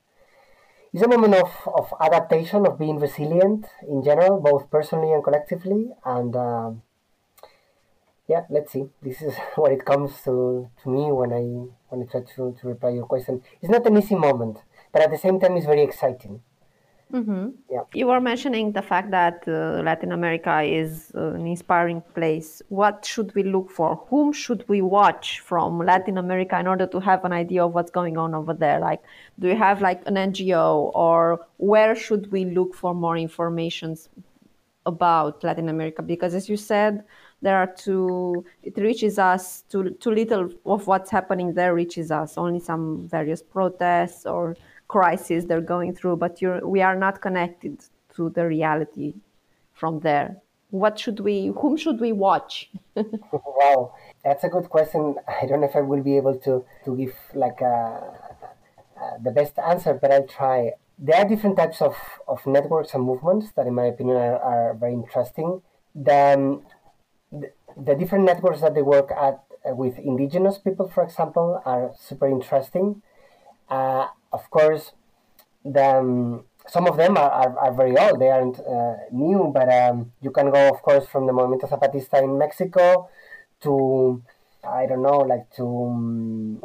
It's 0.91 1.03
a 1.03 1.07
moment 1.07 1.35
of, 1.35 1.51
of 1.67 1.93
adaptation, 2.01 2.65
of 2.65 2.79
being 2.79 2.99
resilient 2.99 3.67
in 3.87 4.03
general, 4.03 4.39
both 4.39 4.71
personally 4.71 5.13
and 5.13 5.23
collectively. 5.23 5.91
And 6.03 6.35
um, 6.35 6.81
yeah, 8.27 8.45
let's 8.49 8.71
see. 8.73 8.85
This 9.01 9.21
is 9.21 9.35
what 9.55 9.71
it 9.71 9.85
comes 9.85 10.21
to, 10.23 10.69
to 10.83 10.89
me 10.89 11.11
when 11.11 11.31
I 11.31 11.43
when 11.89 12.07
I 12.07 12.11
try 12.11 12.21
to, 12.21 12.55
to 12.59 12.67
reply 12.67 12.89
your 12.89 13.05
question. 13.05 13.41
It's 13.61 13.71
not 13.71 13.85
an 13.85 13.97
easy 13.97 14.15
moment, 14.15 14.59
but 14.91 15.01
at 15.01 15.11
the 15.11 15.17
same 15.17 15.39
time, 15.39 15.57
it's 15.57 15.65
very 15.65 15.83
exciting. 15.83 16.41
Mm-hmm. 17.13 17.49
Yeah. 17.71 17.81
You 17.95 18.05
were 18.05 18.21
mentioning 18.21 18.71
the 18.71 18.83
fact 18.83 19.09
that 19.11 19.43
uh, 19.47 19.81
Latin 19.81 20.11
America 20.11 20.61
is 20.61 21.11
uh, 21.15 21.33
an 21.33 21.47
inspiring 21.47 22.01
place. 22.13 22.61
What 22.69 23.03
should 23.03 23.33
we 23.33 23.41
look 23.41 23.71
for? 23.71 23.95
Whom 24.09 24.31
should 24.31 24.63
we 24.69 24.83
watch 24.83 25.39
from 25.39 25.79
Latin 25.79 26.19
America 26.19 26.59
in 26.59 26.67
order 26.67 26.85
to 26.85 26.99
have 26.99 27.25
an 27.25 27.33
idea 27.33 27.65
of 27.65 27.73
what's 27.73 27.89
going 27.89 28.17
on 28.17 28.35
over 28.35 28.53
there? 28.53 28.79
Like, 28.79 29.01
do 29.39 29.47
you 29.47 29.55
have 29.55 29.81
like 29.81 30.03
an 30.05 30.17
NGO, 30.17 30.91
or 30.93 31.47
where 31.57 31.95
should 31.95 32.31
we 32.31 32.45
look 32.45 32.75
for 32.75 32.93
more 32.93 33.17
information 33.17 33.97
about 34.85 35.43
Latin 35.43 35.67
America? 35.67 36.03
Because 36.03 36.35
as 36.35 36.47
you 36.47 36.57
said, 36.57 37.03
there 37.41 37.57
are 37.57 37.67
too 37.67 38.45
it 38.61 38.77
reaches 38.77 39.17
us 39.17 39.63
too 39.69 39.91
too 40.01 40.11
little 40.11 40.49
of 40.65 40.85
what's 40.85 41.09
happening 41.09 41.53
there 41.53 41.73
reaches 41.73 42.11
us. 42.11 42.37
Only 42.37 42.59
some 42.59 43.07
various 43.07 43.41
protests 43.41 44.27
or 44.27 44.55
crisis 44.89 45.45
they're 45.45 45.61
going 45.61 45.95
through, 45.95 46.17
but 46.17 46.37
we 46.63 46.81
are 46.81 46.97
not 46.97 47.21
connected 47.21 47.85
to 48.15 48.29
the 48.31 48.45
reality 48.45 49.13
from 49.73 50.01
there. 50.01 50.35
What 50.71 50.99
should 50.99 51.21
we, 51.21 51.53
whom 51.59 51.77
should 51.77 51.99
we 51.99 52.11
watch? 52.11 52.69
wow, 52.95 53.93
that's 54.23 54.43
a 54.43 54.49
good 54.49 54.69
question. 54.69 55.15
I 55.41 55.45
don't 55.45 55.61
know 55.61 55.67
if 55.67 55.75
I 55.75 55.81
will 55.81 56.03
be 56.03 56.17
able 56.17 56.37
to, 56.39 56.65
to 56.85 56.97
give 56.97 57.15
like 57.33 57.61
a, 57.61 58.01
a, 59.01 59.23
the 59.23 59.31
best 59.31 59.57
answer, 59.57 59.93
but 59.93 60.11
I'll 60.11 60.27
try. 60.27 60.71
There 60.97 61.15
are 61.15 61.27
different 61.27 61.55
types 61.55 61.81
of, 61.81 61.95
of 62.27 62.45
networks 62.45 62.93
and 62.93 63.03
movements 63.03 63.51
that, 63.55 63.65
in 63.65 63.73
my 63.73 63.85
opinion, 63.85 64.17
are, 64.17 64.37
are 64.37 64.73
very 64.73 64.93
interesting. 64.93 65.61
The, 65.95 66.35
um, 66.37 66.61
the, 67.31 67.51
the 67.77 67.95
different 67.95 68.25
networks 68.25 68.61
that 68.61 68.75
they 68.75 68.81
work 68.81 69.11
at 69.11 69.43
uh, 69.67 69.73
with 69.75 69.97
indigenous 69.97 70.57
people, 70.57 70.89
for 70.89 71.03
example, 71.03 71.61
are 71.65 71.91
super 71.97 72.27
interesting. 72.27 73.01
Uh, 73.69 74.07
of 74.31 74.49
course, 74.49 74.91
some 76.67 76.87
of 76.87 76.97
them 76.97 77.17
are, 77.17 77.31
are, 77.31 77.59
are, 77.59 77.73
very 77.73 77.97
old. 77.97 78.19
They 78.19 78.29
aren't 78.29 78.59
uh, 78.59 78.95
new, 79.11 79.51
but 79.53 79.69
um, 79.69 80.11
you 80.21 80.31
can 80.31 80.51
go, 80.51 80.69
of 80.69 80.81
course, 80.81 81.07
from 81.07 81.25
the 81.25 81.33
Movimiento 81.33 81.69
Zapatista 81.69 82.21
in 82.23 82.37
Mexico 82.37 83.09
to, 83.61 84.21
I 84.63 84.85
don't 84.85 85.01
know, 85.01 85.19
like 85.19 85.49
to, 85.55 85.65
um, 85.65 86.63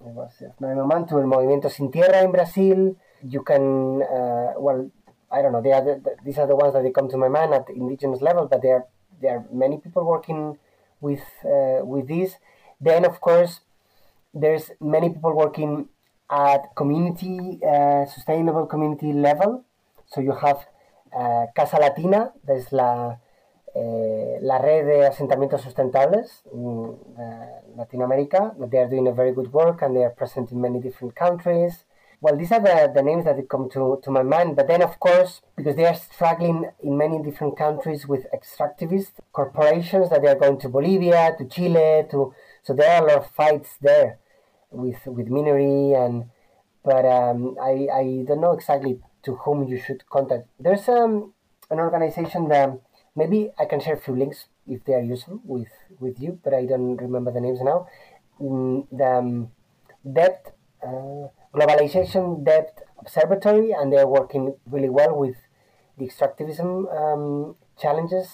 no 0.00 1.06
to 1.08 1.14
Movimiento 1.14 1.70
Sin 1.70 1.90
Tierra 1.90 2.22
in 2.22 2.32
Brazil. 2.32 2.96
You 3.22 3.42
can, 3.42 4.02
uh, 4.02 4.52
well, 4.58 4.90
I 5.30 5.42
don't 5.42 5.52
know. 5.52 5.62
They 5.62 5.72
are 5.72 5.82
the, 5.82 6.16
these 6.24 6.38
are 6.38 6.46
the 6.46 6.54
ones 6.54 6.74
that 6.74 6.82
they 6.82 6.90
come 6.90 7.08
to 7.08 7.16
my 7.16 7.28
mind 7.28 7.54
at 7.54 7.68
indigenous 7.70 8.20
level, 8.20 8.46
but 8.46 8.62
there 8.62 8.86
there 9.20 9.38
are 9.38 9.44
many 9.52 9.78
people 9.78 10.04
working 10.04 10.58
with 11.00 11.22
uh, 11.44 11.84
with 11.84 12.08
this. 12.08 12.34
Then, 12.80 13.04
of 13.04 13.20
course, 13.20 13.60
there's 14.34 14.70
many 14.80 15.08
people 15.08 15.34
working 15.34 15.88
at 16.30 16.74
community, 16.74 17.60
uh, 17.66 18.06
sustainable 18.06 18.66
community 18.66 19.12
level. 19.12 19.64
So 20.06 20.20
you 20.20 20.32
have 20.32 20.66
uh, 21.16 21.46
Casa 21.54 21.76
Latina, 21.78 22.32
there's 22.44 22.72
la, 22.72 23.16
eh, 23.74 24.38
la 24.40 24.58
red 24.58 24.86
de 24.86 25.06
asentamientos 25.06 25.62
sustentables 25.62 26.42
in 26.52 26.96
uh, 27.18 27.76
Latin 27.76 28.02
America. 28.02 28.54
They 28.58 28.78
are 28.78 28.88
doing 28.88 29.08
a 29.08 29.12
very 29.12 29.32
good 29.32 29.52
work 29.52 29.82
and 29.82 29.96
they 29.96 30.04
are 30.04 30.10
present 30.10 30.50
in 30.50 30.60
many 30.60 30.80
different 30.80 31.14
countries. 31.14 31.84
Well, 32.20 32.36
these 32.36 32.50
are 32.50 32.60
the, 32.60 32.90
the 32.94 33.02
names 33.02 33.24
that 33.26 33.36
come 33.48 33.68
to, 33.70 34.00
to 34.02 34.10
my 34.10 34.22
mind. 34.22 34.56
But 34.56 34.68
then, 34.68 34.82
of 34.82 34.98
course, 34.98 35.42
because 35.54 35.76
they 35.76 35.84
are 35.84 35.94
struggling 35.94 36.70
in 36.82 36.96
many 36.96 37.22
different 37.22 37.58
countries 37.58 38.08
with 38.08 38.26
extractivist 38.34 39.12
corporations 39.32 40.10
that 40.10 40.22
they 40.22 40.28
are 40.28 40.38
going 40.38 40.58
to 40.60 40.68
Bolivia, 40.68 41.34
to 41.38 41.44
Chile, 41.44 42.04
to 42.10 42.34
so 42.62 42.72
there 42.72 42.90
are 42.90 43.04
a 43.04 43.06
lot 43.06 43.18
of 43.18 43.30
fights 43.30 43.76
there 43.80 44.18
with 44.76 45.00
with 45.06 45.28
Minuri 45.28 45.96
and 45.96 46.30
but 46.86 47.04
um, 47.04 47.56
I, 47.60 47.88
I 47.92 48.24
don't 48.28 48.40
know 48.40 48.52
exactly 48.52 49.00
to 49.24 49.34
whom 49.34 49.66
you 49.66 49.76
should 49.76 50.08
contact. 50.08 50.46
There's 50.60 50.88
um, 50.88 51.34
an 51.68 51.80
organization 51.80 52.46
that 52.48 52.78
maybe 53.16 53.50
I 53.58 53.64
can 53.64 53.80
share 53.80 53.94
a 53.94 54.00
few 54.00 54.14
links 54.14 54.46
if 54.68 54.84
they 54.84 54.94
are 54.94 55.02
useful 55.02 55.40
with, 55.44 55.72
with 55.98 56.20
you, 56.20 56.38
but 56.44 56.54
I 56.54 56.64
don't 56.64 56.96
remember 56.96 57.32
the 57.32 57.40
names 57.40 57.58
now. 57.60 57.88
Mm, 58.40 58.86
the 58.92 59.04
um, 59.04 59.50
Debt, 60.10 60.54
uh, 60.80 61.26
Globalization 61.52 62.44
Debt 62.44 62.78
Observatory, 63.00 63.72
and 63.72 63.92
they're 63.92 64.06
working 64.06 64.54
really 64.70 64.88
well 64.88 65.18
with 65.18 65.34
the 65.98 66.06
extractivism 66.06 66.86
um, 66.94 67.56
challenges. 67.80 68.28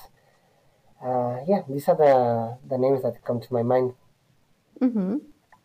Uh, 1.03 1.39
yeah, 1.49 1.63
these 1.67 1.89
are 1.89 1.97
the, 1.97 2.59
the 2.69 2.77
names 2.77 3.03
that 3.03 3.25
come 3.25 3.41
to 3.41 3.51
my 3.51 3.63
mind. 3.63 3.95
Mm-hmm. 4.79 5.17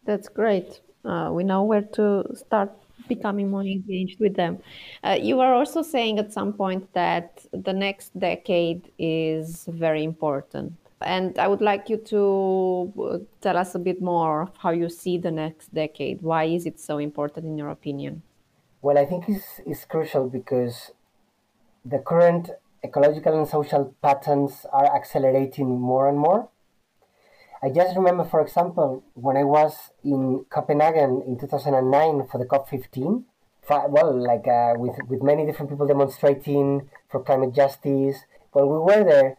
That's 0.07 0.29
great. 0.29 0.81
Uh, 1.05 1.29
we 1.31 1.43
know 1.43 1.63
where 1.63 1.83
to 1.99 2.23
start 2.33 2.71
becoming 3.07 3.51
more 3.51 3.61
engaged 3.61 4.19
with 4.19 4.35
them. 4.35 4.59
Uh, 5.03 5.17
you 5.21 5.37
were 5.37 5.53
also 5.53 5.81
saying 5.81 6.17
at 6.17 6.33
some 6.33 6.53
point 6.53 6.91
that 6.93 7.45
the 7.51 7.73
next 7.73 8.17
decade 8.17 8.89
is 8.97 9.65
very 9.67 10.03
important. 10.03 10.73
And 11.01 11.38
I 11.38 11.47
would 11.47 11.62
like 11.62 11.89
you 11.89 11.97
to 11.97 12.93
uh, 12.99 13.17
tell 13.41 13.58
us 13.58 13.75
a 13.75 13.79
bit 13.79 14.01
more 14.01 14.49
how 14.58 14.71
you 14.71 14.89
see 14.89 15.17
the 15.17 15.29
next 15.29 15.73
decade. 15.73 16.21
Why 16.21 16.45
is 16.45 16.65
it 16.65 16.79
so 16.79 16.97
important, 16.97 17.45
in 17.45 17.58
your 17.58 17.69
opinion? 17.69 18.23
Well, 18.82 18.97
I 18.97 19.05
think 19.05 19.27
it's, 19.27 19.62
it's 19.65 19.86
crucial 19.86 20.29
because 20.29 20.91
the 21.86 21.99
current 21.99 22.49
ecological 22.84 23.38
and 23.38 23.47
social 23.47 23.93
patterns 24.01 24.65
are 24.71 24.95
accelerating 24.95 25.79
more 25.79 26.08
and 26.08 26.17
more. 26.17 26.49
I 27.63 27.70
just 27.70 27.96
remember, 27.96 28.24
for 28.24 28.39
example, 28.41 29.04
when 29.15 29.36
I 29.36 29.43
was 29.43 29.89
in 30.04 30.46
Copenhagen 30.50 31.24
in 31.26 31.39
2009 31.39 32.28
for 32.28 32.38
the 32.38 32.46
COP15, 32.46 33.24
well, 33.89 34.15
like 34.15 34.48
uh, 34.48 34.74
with, 34.78 34.96
with 35.08 35.24
many 35.24 35.46
different 35.46 35.72
people 35.72 35.88
demonstrating 35.88 36.89
for 37.10 37.24
climate 37.24 37.54
justice. 37.54 38.17
When 38.52 38.65
we 38.65 38.78
were 38.78 39.04
there, 39.04 39.38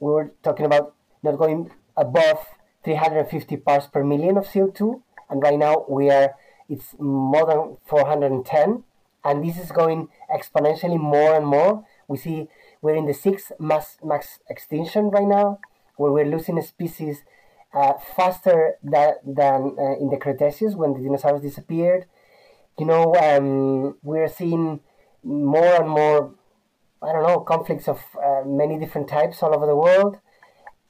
we 0.00 0.10
were 0.10 0.32
talking 0.42 0.66
about 0.66 0.94
not 1.22 1.38
going 1.38 1.70
above 1.96 2.44
350 2.84 3.56
parts 3.58 3.86
per 3.86 4.02
million 4.02 4.36
of 4.36 4.46
CO2, 4.46 5.00
and 5.30 5.40
right 5.40 5.58
now 5.58 5.86
we 5.88 6.10
are 6.10 6.34
it's 6.68 6.94
more 6.98 7.46
than 7.46 7.76
410, 7.86 8.84
and 9.24 9.44
this 9.44 9.58
is 9.58 9.70
going 9.70 10.08
exponentially 10.34 10.98
more 10.98 11.36
and 11.36 11.46
more. 11.46 11.84
We 12.08 12.18
see 12.18 12.48
we're 12.82 12.96
in 12.96 13.06
the 13.06 13.14
sixth 13.14 13.52
mass 13.60 13.98
max 14.02 14.40
extinction 14.50 15.10
right 15.10 15.28
now, 15.28 15.60
where 15.96 16.10
we're 16.10 16.26
losing 16.26 16.60
species 16.62 17.22
uh, 17.74 17.94
faster 18.16 18.74
than 18.82 19.76
uh, 19.78 19.96
in 20.00 20.08
the 20.10 20.18
Cretaceous 20.20 20.74
when 20.74 20.94
the 20.94 21.00
dinosaurs 21.00 21.42
disappeared. 21.42 22.06
You 22.78 22.86
know, 22.86 23.14
um, 23.16 23.96
we're 24.02 24.28
seeing 24.28 24.80
more 25.22 25.74
and 25.74 25.88
more, 25.88 26.34
I 27.02 27.12
don't 27.12 27.26
know, 27.26 27.40
conflicts 27.40 27.88
of 27.88 28.00
uh, 28.22 28.42
many 28.46 28.78
different 28.78 29.08
types 29.08 29.42
all 29.42 29.54
over 29.54 29.66
the 29.66 29.76
world. 29.76 30.18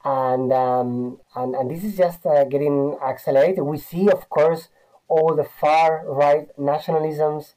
And, 0.03 0.53
um, 0.53 1.19
and, 1.35 1.55
and 1.55 1.71
this 1.71 1.83
is 1.83 1.97
just 1.97 2.25
uh, 2.25 2.43
getting 2.45 2.97
accelerated. 3.03 3.63
We 3.63 3.79
see, 3.79 4.07
of 4.09 4.29
course, 4.29 4.69
all 5.07 5.35
the 5.35 5.43
far 5.43 6.03
right 6.07 6.47
nationalisms 6.59 7.53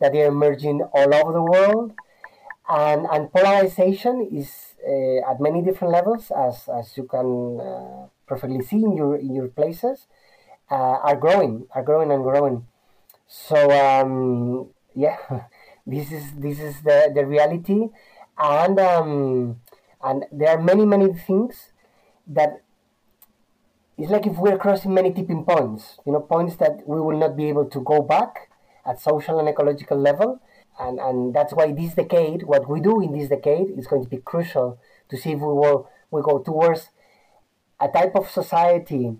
that 0.00 0.14
are 0.14 0.26
emerging 0.26 0.82
all 0.92 1.14
over 1.14 1.32
the 1.32 1.42
world. 1.42 1.92
And, 2.68 3.06
and 3.06 3.32
polarization 3.32 4.28
is 4.32 4.74
uh, 4.84 5.30
at 5.30 5.40
many 5.40 5.62
different 5.62 5.92
levels, 5.92 6.32
as, 6.36 6.68
as 6.68 6.96
you 6.96 7.04
can 7.04 7.60
uh, 7.60 8.06
perfectly 8.26 8.62
see 8.62 8.76
in 8.76 8.96
your 8.96 9.16
in 9.16 9.34
your 9.34 9.48
places 9.48 10.06
uh, 10.70 10.98
are 11.02 11.16
growing, 11.16 11.66
are 11.74 11.82
growing 11.82 12.10
and 12.10 12.22
growing. 12.22 12.66
So 13.26 13.56
um, 13.70 14.70
yeah, 14.94 15.16
this 15.86 16.12
is 16.12 16.32
this 16.32 16.60
is 16.60 16.82
the, 16.82 17.10
the 17.14 17.26
reality, 17.26 17.88
and 18.38 18.78
um, 18.78 19.60
and 20.02 20.24
there 20.32 20.50
are 20.50 20.62
many 20.62 20.84
many 20.84 21.12
things 21.12 21.72
that 22.26 22.62
it's 23.98 24.10
like 24.10 24.26
if 24.26 24.36
we're 24.36 24.58
crossing 24.58 24.94
many 24.94 25.12
tipping 25.12 25.44
points, 25.44 25.98
you 26.06 26.12
know, 26.12 26.20
points 26.20 26.56
that 26.56 26.86
we 26.86 27.00
will 27.00 27.18
not 27.18 27.36
be 27.36 27.48
able 27.48 27.66
to 27.66 27.80
go 27.80 28.02
back 28.02 28.50
at 28.84 29.00
social 29.00 29.38
and 29.38 29.48
ecological 29.48 29.98
level. 29.98 30.40
And, 30.80 30.98
and 30.98 31.34
that's 31.34 31.52
why 31.52 31.72
this 31.72 31.94
decade, 31.94 32.44
what 32.44 32.68
we 32.68 32.80
do 32.80 33.02
in 33.02 33.12
this 33.12 33.28
decade 33.28 33.78
is 33.78 33.86
going 33.86 34.02
to 34.02 34.08
be 34.08 34.16
crucial 34.16 34.78
to 35.10 35.16
see 35.16 35.32
if 35.32 35.38
we 35.38 35.46
will 35.46 35.88
we 36.10 36.22
go 36.22 36.38
towards 36.38 36.88
a 37.82 37.88
type 37.88 38.14
of 38.14 38.30
society 38.30 39.16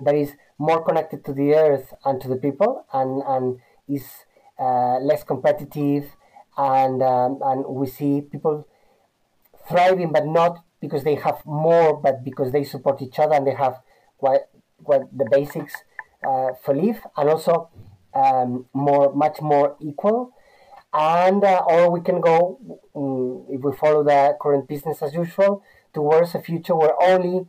that 0.00 0.14
is 0.14 0.32
more 0.58 0.84
connected 0.84 1.24
to 1.24 1.32
the 1.32 1.54
earth 1.54 1.92
and 2.04 2.20
to 2.20 2.28
the 2.28 2.36
people 2.36 2.84
and, 2.92 3.22
and 3.26 3.58
is 3.88 4.06
uh, 4.58 4.98
less 4.98 5.24
competitive 5.24 6.04
and 6.56 7.02
um, 7.02 7.38
and 7.42 7.64
we 7.66 7.86
see 7.86 8.20
people 8.20 8.66
thriving 9.68 10.12
but 10.12 10.26
not 10.26 10.64
because 10.80 11.02
they 11.04 11.14
have 11.14 11.44
more 11.46 11.96
but 11.96 12.22
because 12.22 12.52
they 12.52 12.62
support 12.62 13.00
each 13.00 13.18
other 13.18 13.34
and 13.34 13.46
they 13.46 13.54
have 13.54 13.80
what 14.18 14.50
what 14.76 15.02
the 15.16 15.26
basics 15.30 15.74
uh, 16.26 16.50
for 16.62 16.74
life 16.74 17.00
and 17.16 17.28
also 17.28 17.70
um, 18.14 18.66
more 18.72 19.14
much 19.14 19.40
more 19.40 19.76
equal. 19.80 20.32
And 20.92 21.42
uh, 21.42 21.62
or 21.66 21.90
we 21.90 22.00
can 22.00 22.20
go 22.20 22.58
um, 22.94 23.46
if 23.48 23.62
we 23.62 23.72
follow 23.76 24.04
the 24.04 24.36
current 24.40 24.68
business 24.68 25.02
as 25.02 25.14
usual 25.14 25.62
towards 25.94 26.34
a 26.34 26.42
future 26.42 26.76
where 26.76 27.00
only 27.02 27.46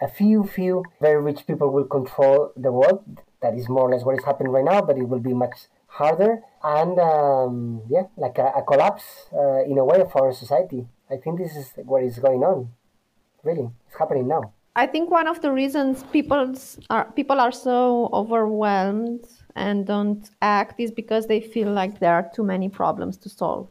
a 0.00 0.08
few, 0.08 0.44
few 0.44 0.84
very 1.00 1.20
rich 1.22 1.46
people 1.46 1.70
will 1.70 1.84
control 1.84 2.52
the 2.56 2.72
world. 2.72 3.22
That 3.42 3.54
is 3.54 3.68
more 3.68 3.88
or 3.88 3.90
less 3.90 4.04
what 4.04 4.18
is 4.18 4.24
happening 4.24 4.52
right 4.52 4.64
now, 4.64 4.80
but 4.82 4.96
it 4.96 5.08
will 5.08 5.20
be 5.20 5.34
much 5.34 5.68
harder 5.86 6.40
and 6.62 6.98
um, 6.98 7.82
yeah, 7.88 8.04
like 8.16 8.38
a, 8.38 8.52
a 8.56 8.62
collapse 8.62 9.26
uh, 9.32 9.62
in 9.64 9.78
a 9.78 9.84
way 9.84 10.00
of 10.00 10.14
our 10.16 10.32
society. 10.32 10.86
I 11.10 11.16
think 11.16 11.38
this 11.38 11.54
is 11.54 11.72
what 11.84 12.02
is 12.02 12.18
going 12.18 12.42
on. 12.42 12.70
Really, 13.42 13.68
it's 13.86 13.98
happening 13.98 14.26
now. 14.26 14.52
I 14.76 14.86
think 14.86 15.10
one 15.10 15.28
of 15.28 15.40
the 15.40 15.52
reasons 15.52 16.02
people 16.10 16.54
are 16.90 17.12
people 17.12 17.38
are 17.40 17.52
so 17.52 18.08
overwhelmed 18.12 19.24
and 19.54 19.86
don't 19.86 20.28
act 20.42 20.80
is 20.80 20.90
because 20.90 21.26
they 21.26 21.40
feel 21.40 21.70
like 21.70 22.00
there 22.00 22.12
are 22.12 22.28
too 22.34 22.42
many 22.42 22.68
problems 22.68 23.16
to 23.18 23.28
solve. 23.28 23.68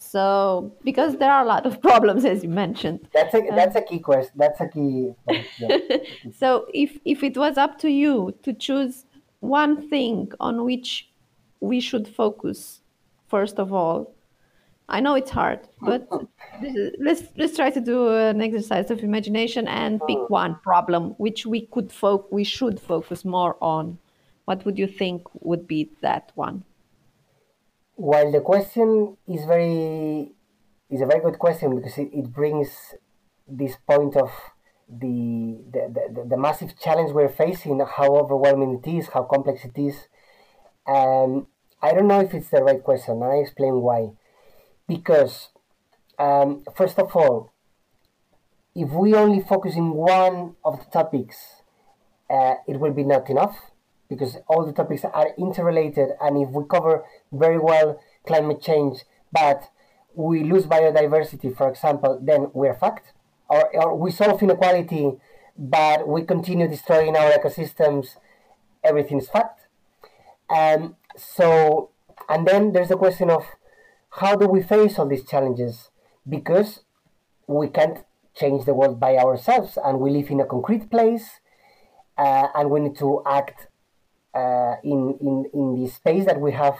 So 0.00 0.72
because 0.82 1.18
there 1.18 1.30
are 1.30 1.42
a 1.42 1.46
lot 1.46 1.66
of 1.66 1.80
problems, 1.88 2.24
as 2.24 2.42
you 2.42 2.48
mentioned. 2.48 3.08
That's 3.12 3.34
a 3.34 3.38
um, 3.38 3.54
that's 3.54 3.76
a 3.76 3.82
key 3.82 4.00
question. 4.00 4.32
That's 4.34 4.60
a 4.60 4.68
key. 4.68 5.14
Yeah. 5.58 5.78
so 6.36 6.66
if 6.74 6.98
if 7.04 7.22
it 7.22 7.36
was 7.36 7.58
up 7.58 7.78
to 7.80 7.90
you 7.90 8.34
to 8.42 8.52
choose 8.52 9.04
one 9.40 9.88
thing 9.88 10.32
on 10.40 10.64
which 10.64 11.10
we 11.60 11.80
should 11.80 12.08
focus 12.08 12.80
first 13.28 13.58
of 13.58 13.72
all? 13.72 14.14
I 14.88 14.98
know 14.98 15.14
it's 15.14 15.30
hard, 15.30 15.60
but 15.80 16.08
let's 16.98 17.22
let's 17.36 17.54
try 17.54 17.70
to 17.70 17.80
do 17.80 18.08
an 18.08 18.40
exercise 18.40 18.90
of 18.90 19.04
imagination 19.04 19.68
and 19.68 20.00
pick 20.08 20.18
hmm. 20.18 20.32
one 20.32 20.58
problem 20.64 21.10
which 21.18 21.46
we 21.46 21.66
could 21.66 21.92
fo- 21.92 22.26
we 22.30 22.42
should 22.42 22.80
focus 22.80 23.24
more 23.24 23.56
on. 23.60 23.98
What 24.46 24.64
would 24.64 24.78
you 24.78 24.88
think 24.88 25.22
would 25.44 25.68
be 25.68 25.90
that 26.00 26.32
one? 26.34 26.64
While 28.00 28.32
the 28.32 28.40
question 28.40 29.18
is 29.28 29.44
very 29.44 30.32
is 30.88 31.02
a 31.02 31.06
very 31.06 31.20
good 31.20 31.38
question 31.38 31.76
because 31.76 31.98
it, 31.98 32.08
it 32.14 32.32
brings 32.32 32.94
this 33.46 33.76
point 33.86 34.16
of 34.16 34.30
the 34.88 35.60
the, 35.70 35.82
the 36.14 36.24
the 36.30 36.36
massive 36.38 36.80
challenge 36.80 37.12
we're 37.12 37.28
facing, 37.28 37.78
how 37.80 38.16
overwhelming 38.16 38.80
it 38.82 38.88
is, 38.88 39.08
how 39.08 39.24
complex 39.24 39.66
it 39.66 39.76
is. 39.76 40.08
Um, 40.86 41.48
I 41.82 41.92
don't 41.92 42.08
know 42.08 42.20
if 42.20 42.32
it's 42.32 42.48
the 42.48 42.62
right 42.62 42.82
question, 42.82 43.16
and 43.20 43.24
I 43.24 43.34
explain 43.34 43.82
why 43.82 44.12
because 44.88 45.50
um, 46.18 46.64
first 46.74 46.98
of 46.98 47.14
all, 47.14 47.52
if 48.74 48.90
we 48.92 49.12
only 49.12 49.42
focus 49.42 49.76
in 49.76 49.92
one 49.92 50.56
of 50.64 50.78
the 50.78 50.90
topics, 50.90 51.36
uh, 52.30 52.54
it 52.66 52.80
will 52.80 52.94
be 52.94 53.04
not 53.04 53.28
enough 53.28 53.69
because 54.10 54.36
all 54.48 54.66
the 54.66 54.72
topics 54.72 55.04
are 55.04 55.28
interrelated. 55.38 56.10
And 56.20 56.36
if 56.36 56.50
we 56.50 56.64
cover 56.68 57.04
very 57.32 57.58
well 57.58 57.98
climate 58.26 58.60
change, 58.60 59.04
but 59.32 59.70
we 60.14 60.42
lose 60.42 60.66
biodiversity, 60.66 61.56
for 61.56 61.70
example, 61.70 62.20
then 62.22 62.50
we're 62.52 62.74
fucked. 62.74 63.12
Or, 63.48 63.74
or 63.74 63.96
we 63.96 64.10
solve 64.10 64.42
inequality, 64.42 65.12
but 65.56 66.06
we 66.06 66.22
continue 66.22 66.68
destroying 66.68 67.16
our 67.16 67.30
ecosystems, 67.30 68.16
everything's 68.84 69.28
fucked. 69.28 69.60
Um, 70.50 70.96
so, 71.16 71.90
and 72.28 72.46
then 72.46 72.72
there's 72.72 72.88
the 72.88 72.96
question 72.96 73.30
of 73.30 73.44
how 74.10 74.34
do 74.34 74.48
we 74.48 74.62
face 74.62 74.98
all 74.98 75.06
these 75.06 75.24
challenges? 75.24 75.90
Because 76.28 76.80
we 77.46 77.68
can't 77.68 78.04
change 78.34 78.64
the 78.64 78.74
world 78.74 78.98
by 78.98 79.16
ourselves, 79.16 79.78
and 79.84 80.00
we 80.00 80.10
live 80.10 80.30
in 80.30 80.40
a 80.40 80.46
concrete 80.46 80.90
place, 80.90 81.40
uh, 82.16 82.48
and 82.54 82.70
we 82.70 82.80
need 82.80 82.96
to 82.98 83.22
act 83.26 83.66
uh, 84.34 84.76
in, 84.84 85.16
in 85.20 85.44
in 85.52 85.82
the 85.82 85.88
space 85.88 86.24
that 86.26 86.40
we 86.40 86.52
have 86.52 86.76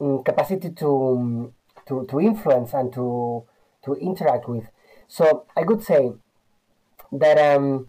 um, 0.00 0.22
capacity 0.24 0.70
to, 0.70 1.52
to 1.86 2.06
to 2.08 2.20
influence 2.20 2.74
and 2.74 2.92
to 2.92 3.44
to 3.84 3.94
interact 3.94 4.48
with. 4.48 4.64
So 5.08 5.46
I 5.56 5.64
could 5.64 5.82
say 5.82 6.12
that 7.12 7.38
um, 7.38 7.88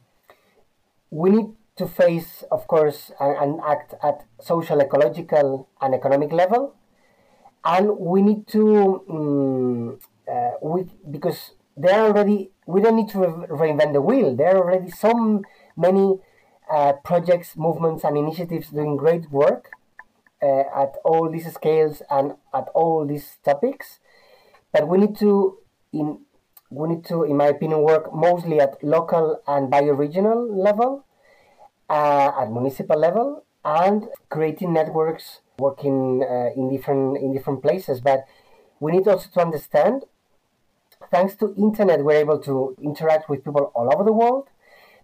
we 1.10 1.30
need 1.32 1.48
to 1.78 1.88
face, 1.88 2.44
of 2.52 2.68
course, 2.68 3.12
and, 3.20 3.36
and 3.38 3.62
act 3.62 3.94
at 4.04 4.26
social, 4.42 4.80
ecological, 4.82 5.70
and 5.82 5.94
economic 5.94 6.32
level 6.32 6.76
and 7.68 7.98
we 7.98 8.22
need 8.22 8.48
to 8.48 9.04
um, 9.10 10.00
uh, 10.32 10.52
we 10.62 10.86
because 11.10 11.52
there 11.76 12.00
are 12.00 12.08
already 12.08 12.50
we 12.66 12.82
don't 12.82 12.96
need 12.96 13.10
to 13.10 13.20
re- 13.20 13.48
reinvent 13.48 13.94
the 13.94 14.02
wheel. 14.02 14.36
There 14.36 14.56
are 14.56 14.64
already 14.64 14.90
so 14.90 15.44
many 15.76 16.20
uh, 16.72 16.94
projects, 17.04 17.56
movements, 17.56 18.04
and 18.04 18.18
initiatives 18.18 18.70
doing 18.70 18.98
great 18.98 19.32
work 19.32 19.72
uh, 20.42 20.64
at 20.76 20.96
all 21.04 21.30
these 21.30 21.52
scales 21.54 22.02
and 22.10 22.34
at 22.54 22.68
all 22.74 23.06
these 23.06 23.38
topics. 23.44 24.00
But 24.72 24.88
we 24.88 24.98
need 24.98 25.18
to 25.20 25.58
in 25.94 26.20
we 26.70 26.90
need 26.90 27.06
to, 27.06 27.24
in 27.24 27.38
my 27.38 27.48
opinion, 27.48 27.82
work 27.82 28.14
mostly 28.14 28.60
at 28.60 28.84
local 28.84 29.42
and 29.48 29.72
bioregional 29.72 30.54
level, 30.54 31.06
uh, 31.90 32.32
at 32.40 32.52
municipal 32.52 33.00
level, 33.00 33.46
and 33.64 34.08
creating 34.30 34.74
networks 34.74 35.40
working 35.58 36.24
uh, 36.24 36.50
in 36.56 36.70
different 36.70 37.18
in 37.18 37.34
different 37.34 37.62
places. 37.62 38.02
But 38.02 38.26
we 38.80 38.92
need 38.92 39.08
also 39.08 39.30
to 39.34 39.40
understand, 39.42 40.04
thanks 41.10 41.36
to 41.38 41.56
internet, 41.56 42.04
we're 42.04 42.20
able 42.20 42.40
to 42.40 42.76
interact 42.82 43.30
with 43.30 43.44
people 43.44 43.72
all 43.74 43.92
over 43.94 44.04
the 44.04 44.14
world. 44.14 44.50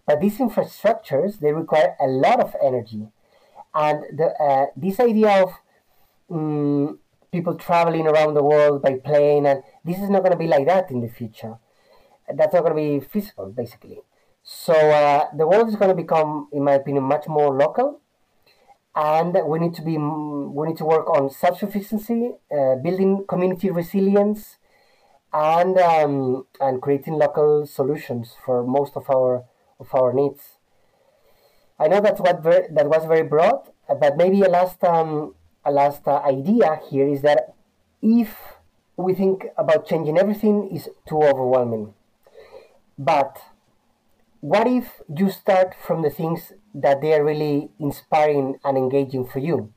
But 0.06 0.20
these 0.22 0.38
infrastructures 0.38 1.40
they 1.40 1.52
require 1.54 1.96
a 2.00 2.08
lot 2.08 2.40
of 2.40 2.56
energy, 2.62 3.08
and 3.74 4.04
the, 4.18 4.34
uh, 4.40 4.66
this 4.76 5.00
idea 5.00 5.44
of 5.44 5.54
um, 6.30 7.00
people 7.32 7.56
traveling 7.56 8.08
around 8.08 8.34
the 8.34 8.44
world 8.44 8.82
by 8.82 8.94
plane 8.96 9.46
and 9.46 9.64
this 9.84 9.98
is 9.98 10.10
not 10.10 10.20
going 10.20 10.32
to 10.32 10.38
be 10.38 10.48
like 10.48 10.68
that 10.68 10.92
in 10.92 11.02
the 11.02 11.10
future. 11.10 11.58
That's 12.34 12.54
not 12.54 12.64
going 12.64 12.76
to 12.76 13.00
be 13.00 13.06
feasible, 13.06 13.48
basically. 13.48 14.00
So 14.44 14.74
uh, 14.74 15.26
the 15.36 15.48
world 15.48 15.70
is 15.70 15.76
going 15.76 15.90
to 15.90 15.96
become, 15.96 16.48
in 16.52 16.64
my 16.64 16.74
opinion, 16.74 17.04
much 17.04 17.28
more 17.28 17.58
local 17.58 18.02
and 18.96 19.36
we 19.48 19.60
need 19.60 19.74
to 19.74 19.82
be 19.82 19.98
we 19.98 20.68
need 20.68 20.78
to 20.78 20.86
work 20.86 21.10
on 21.10 21.30
self-sufficiency 21.30 22.32
uh, 22.56 22.76
building 22.76 23.26
community 23.28 23.72
resilience 23.72 24.58
and 25.34 25.78
um, 25.80 26.46
and 26.62 26.82
creating 26.82 27.14
local 27.14 27.66
solutions 27.66 28.36
for 28.46 28.64
most 28.64 28.96
of 28.96 29.10
our 29.10 29.44
of 29.84 29.94
our 30.00 30.14
needs 30.14 30.44
i 31.80 31.88
know 31.88 32.02
that's 32.02 32.20
what 32.20 32.42
very, 32.42 32.66
that 32.72 32.88
was 32.90 33.06
very 33.06 33.24
broad 33.24 33.60
but 34.00 34.18
maybe 34.18 34.42
a 34.42 34.50
last 34.50 34.84
um, 34.84 35.36
a 35.66 35.72
last 35.72 36.08
uh, 36.08 36.18
idea 36.36 36.80
here 36.90 37.08
is 37.08 37.22
that 37.22 37.54
if 38.02 38.36
we 38.98 39.14
think 39.14 39.46
about 39.58 39.88
changing 39.88 40.18
everything 40.18 40.70
is 40.72 40.90
too 41.08 41.22
overwhelming 41.22 41.94
but 42.98 43.42
what 44.44 44.68
if 44.68 45.02
you 45.08 45.30
start 45.30 45.74
from 45.74 46.02
the 46.02 46.10
things 46.10 46.52
that 46.76 47.00
they 47.00 47.14
are 47.14 47.24
really 47.24 47.70
inspiring 47.80 48.60
and 48.66 48.78
engaging 48.78 49.26
for 49.26 49.40
you? 49.40 49.72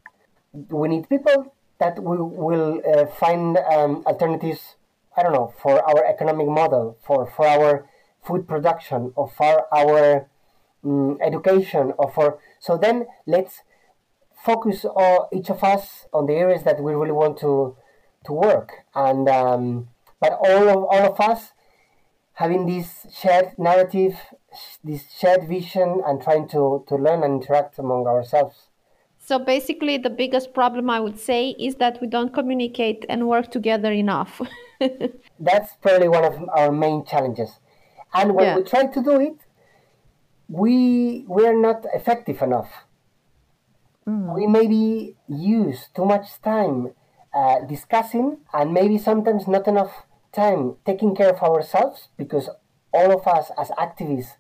We 0.53 0.89
need 0.89 1.09
people 1.09 1.55
that 1.79 2.03
will, 2.03 2.29
will 2.29 2.83
uh, 2.83 3.07
find 3.07 3.57
um, 3.59 4.03
alternatives, 4.07 4.75
I 5.17 5.23
don't 5.23 5.35
know, 5.35 5.55
for 5.63 5.81
our 5.89 6.05
economic 6.05 6.49
model, 6.49 6.99
for, 7.07 7.31
for 7.31 7.47
our 7.47 7.89
food 8.27 8.49
production, 8.49 9.13
or 9.15 9.29
for 9.29 9.67
our 9.75 10.29
um, 10.85 11.19
education, 11.23 11.93
or 11.99 12.11
for. 12.11 12.39
So 12.59 12.77
then 12.77 13.07
let's 13.27 13.63
focus 14.45 14.85
all, 14.85 15.29
each 15.33 15.51
of 15.51 15.63
us 15.65 16.07
on 16.13 16.27
the 16.27 16.35
areas 16.35 16.63
that 16.65 16.83
we 16.83 16.93
really 16.95 17.13
want 17.13 17.39
to 17.39 17.77
to 18.25 18.33
work 18.33 18.73
and 18.95 19.29
um, 19.29 19.89
but 20.21 20.33
all 20.33 20.69
of 20.69 20.85
all 20.85 21.13
of 21.13 21.21
us 21.21 21.53
having 22.35 22.67
this 22.67 23.07
shared 23.15 23.59
narrative 23.59 24.17
this 24.85 25.05
shared 25.19 25.49
vision 25.49 26.03
and 26.07 26.23
trying 26.23 26.49
to, 26.49 26.85
to 26.89 26.97
learn 26.97 27.23
and 27.23 27.43
interact 27.43 27.79
among 27.79 28.07
ourselves. 28.07 28.69
So 29.19 29.39
basically, 29.39 29.99
the 29.99 30.11
biggest 30.11 30.55
problem 30.55 30.89
I 30.89 31.01
would 31.01 31.19
say 31.19 31.51
is 31.59 31.77
that 31.77 32.01
we 32.01 32.07
don't 32.07 32.33
communicate 32.33 33.05
and 33.09 33.27
work 33.27 33.51
together 33.51 33.93
enough. 33.93 34.41
That's 35.41 35.75
probably 35.83 36.09
one 36.09 36.25
of 36.25 36.49
our 36.55 36.71
main 36.71 37.05
challenges. 37.05 37.59
And 38.17 38.35
when 38.35 38.47
yeah. 38.47 38.57
we 38.57 38.63
try 38.63 38.87
to 38.87 39.03
do 39.03 39.21
it, 39.21 39.39
we 40.49 41.25
we 41.29 41.47
are 41.47 41.59
not 41.69 41.85
effective 41.93 42.41
enough. 42.43 42.71
Mm. 44.09 44.35
We 44.35 44.47
maybe 44.47 45.17
use 45.29 45.89
too 45.95 46.05
much 46.05 46.27
time 46.43 46.93
uh, 47.35 47.61
discussing, 47.75 48.39
and 48.53 48.73
maybe 48.73 48.97
sometimes 48.99 49.47
not 49.47 49.69
enough 49.69 50.07
time 50.33 50.77
taking 50.85 51.15
care 51.15 51.31
of 51.31 51.43
ourselves 51.43 52.09
because 52.17 52.49
all 52.93 53.11
of 53.13 53.27
us 53.27 53.51
as 53.59 53.69
activists 53.71 54.37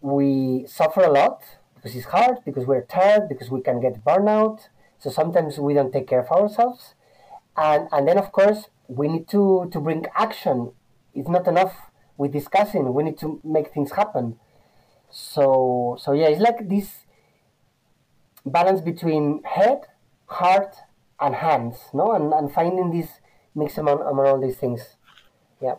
we 0.00 0.64
suffer 0.66 1.02
a 1.02 1.10
lot 1.10 1.42
because 1.74 1.94
it's 1.96 2.06
hard, 2.06 2.38
because 2.44 2.66
we're 2.66 2.84
tired, 2.84 3.28
because 3.28 3.50
we 3.50 3.60
can 3.60 3.80
get 3.80 4.04
burnout. 4.04 4.68
So 4.98 5.10
sometimes 5.10 5.58
we 5.58 5.74
don't 5.74 5.92
take 5.92 6.08
care 6.08 6.20
of 6.20 6.30
ourselves. 6.30 6.94
And, 7.56 7.88
and 7.92 8.08
then, 8.08 8.18
of 8.18 8.32
course, 8.32 8.68
we 8.88 9.08
need 9.08 9.28
to, 9.28 9.68
to 9.72 9.80
bring 9.80 10.04
action. 10.16 10.72
It's 11.14 11.28
not 11.28 11.46
enough 11.46 11.90
with 12.16 12.32
discussing, 12.32 12.92
we 12.94 13.02
need 13.02 13.18
to 13.18 13.40
make 13.44 13.72
things 13.72 13.92
happen. 13.92 14.38
So, 15.10 15.96
so 16.00 16.12
yeah, 16.12 16.28
it's 16.28 16.40
like 16.40 16.68
this 16.68 17.04
balance 18.44 18.80
between 18.80 19.42
head, 19.44 19.82
heart, 20.26 20.76
and 21.20 21.34
hands, 21.34 21.76
no? 21.92 22.12
And, 22.12 22.32
and 22.32 22.52
finding 22.52 22.90
this 22.90 23.08
mix 23.54 23.78
among, 23.78 24.00
among 24.00 24.26
all 24.26 24.40
these 24.40 24.56
things. 24.56 24.96
Yeah. 25.60 25.76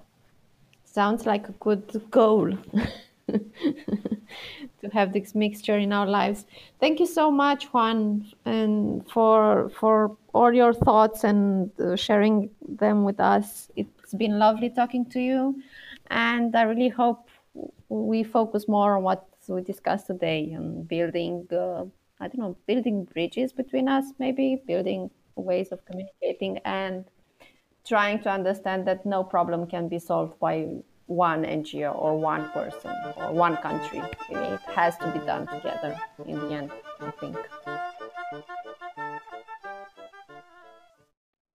Sounds 0.86 1.26
like 1.26 1.48
a 1.50 1.54
good 1.54 2.02
goal. 2.10 2.58
to 4.82 4.90
have 4.94 5.14
this 5.14 5.36
mixture 5.36 5.78
in 5.78 5.92
our 5.92 6.08
lives. 6.08 6.46
Thank 6.80 7.00
you 7.00 7.06
so 7.06 7.30
much, 7.32 7.66
Juan, 7.66 8.26
and 8.46 9.08
for 9.10 9.70
for 9.80 10.16
all 10.34 10.54
your 10.54 10.74
thoughts 10.74 11.24
and 11.24 11.72
uh, 11.80 11.96
sharing 11.96 12.50
them 12.68 13.04
with 13.04 13.20
us. 13.20 13.70
It's 13.76 14.14
been 14.14 14.40
lovely 14.40 14.70
talking 14.70 15.06
to 15.12 15.20
you, 15.20 15.62
and 16.10 16.56
I 16.56 16.64
really 16.64 16.90
hope 16.90 17.30
we 17.90 18.24
focus 18.24 18.68
more 18.68 18.98
on 18.98 19.04
what 19.04 19.28
we 19.48 19.62
discussed 19.62 20.08
today 20.08 20.52
and 20.52 20.88
building. 20.88 21.48
Uh, 21.52 21.86
I 22.20 22.28
don't 22.28 22.40
know, 22.40 22.58
building 22.66 23.06
bridges 23.06 23.54
between 23.54 23.88
us, 23.88 24.06
maybe 24.18 24.62
building 24.66 25.12
ways 25.36 25.72
of 25.72 25.86
communicating 25.86 26.58
and 26.66 27.06
trying 27.88 28.22
to 28.24 28.30
understand 28.30 28.88
that 28.88 29.06
no 29.06 29.24
problem 29.24 29.68
can 29.68 29.88
be 29.88 30.00
solved 30.00 30.40
by 30.40 30.68
one 31.06 31.44
NGO 31.44 31.96
or 31.96 32.18
one 32.18 32.50
person 32.50 32.92
or 33.16 33.32
one 33.32 33.58
country. 33.58 34.02
It 34.30 34.60
has 34.76 34.98
to 34.98 35.12
be 35.12 35.20
done 35.20 35.48
together 35.48 36.00
in 36.26 36.40
the 36.40 36.50
end, 36.50 36.72
I 37.00 37.12
think. 37.12 37.38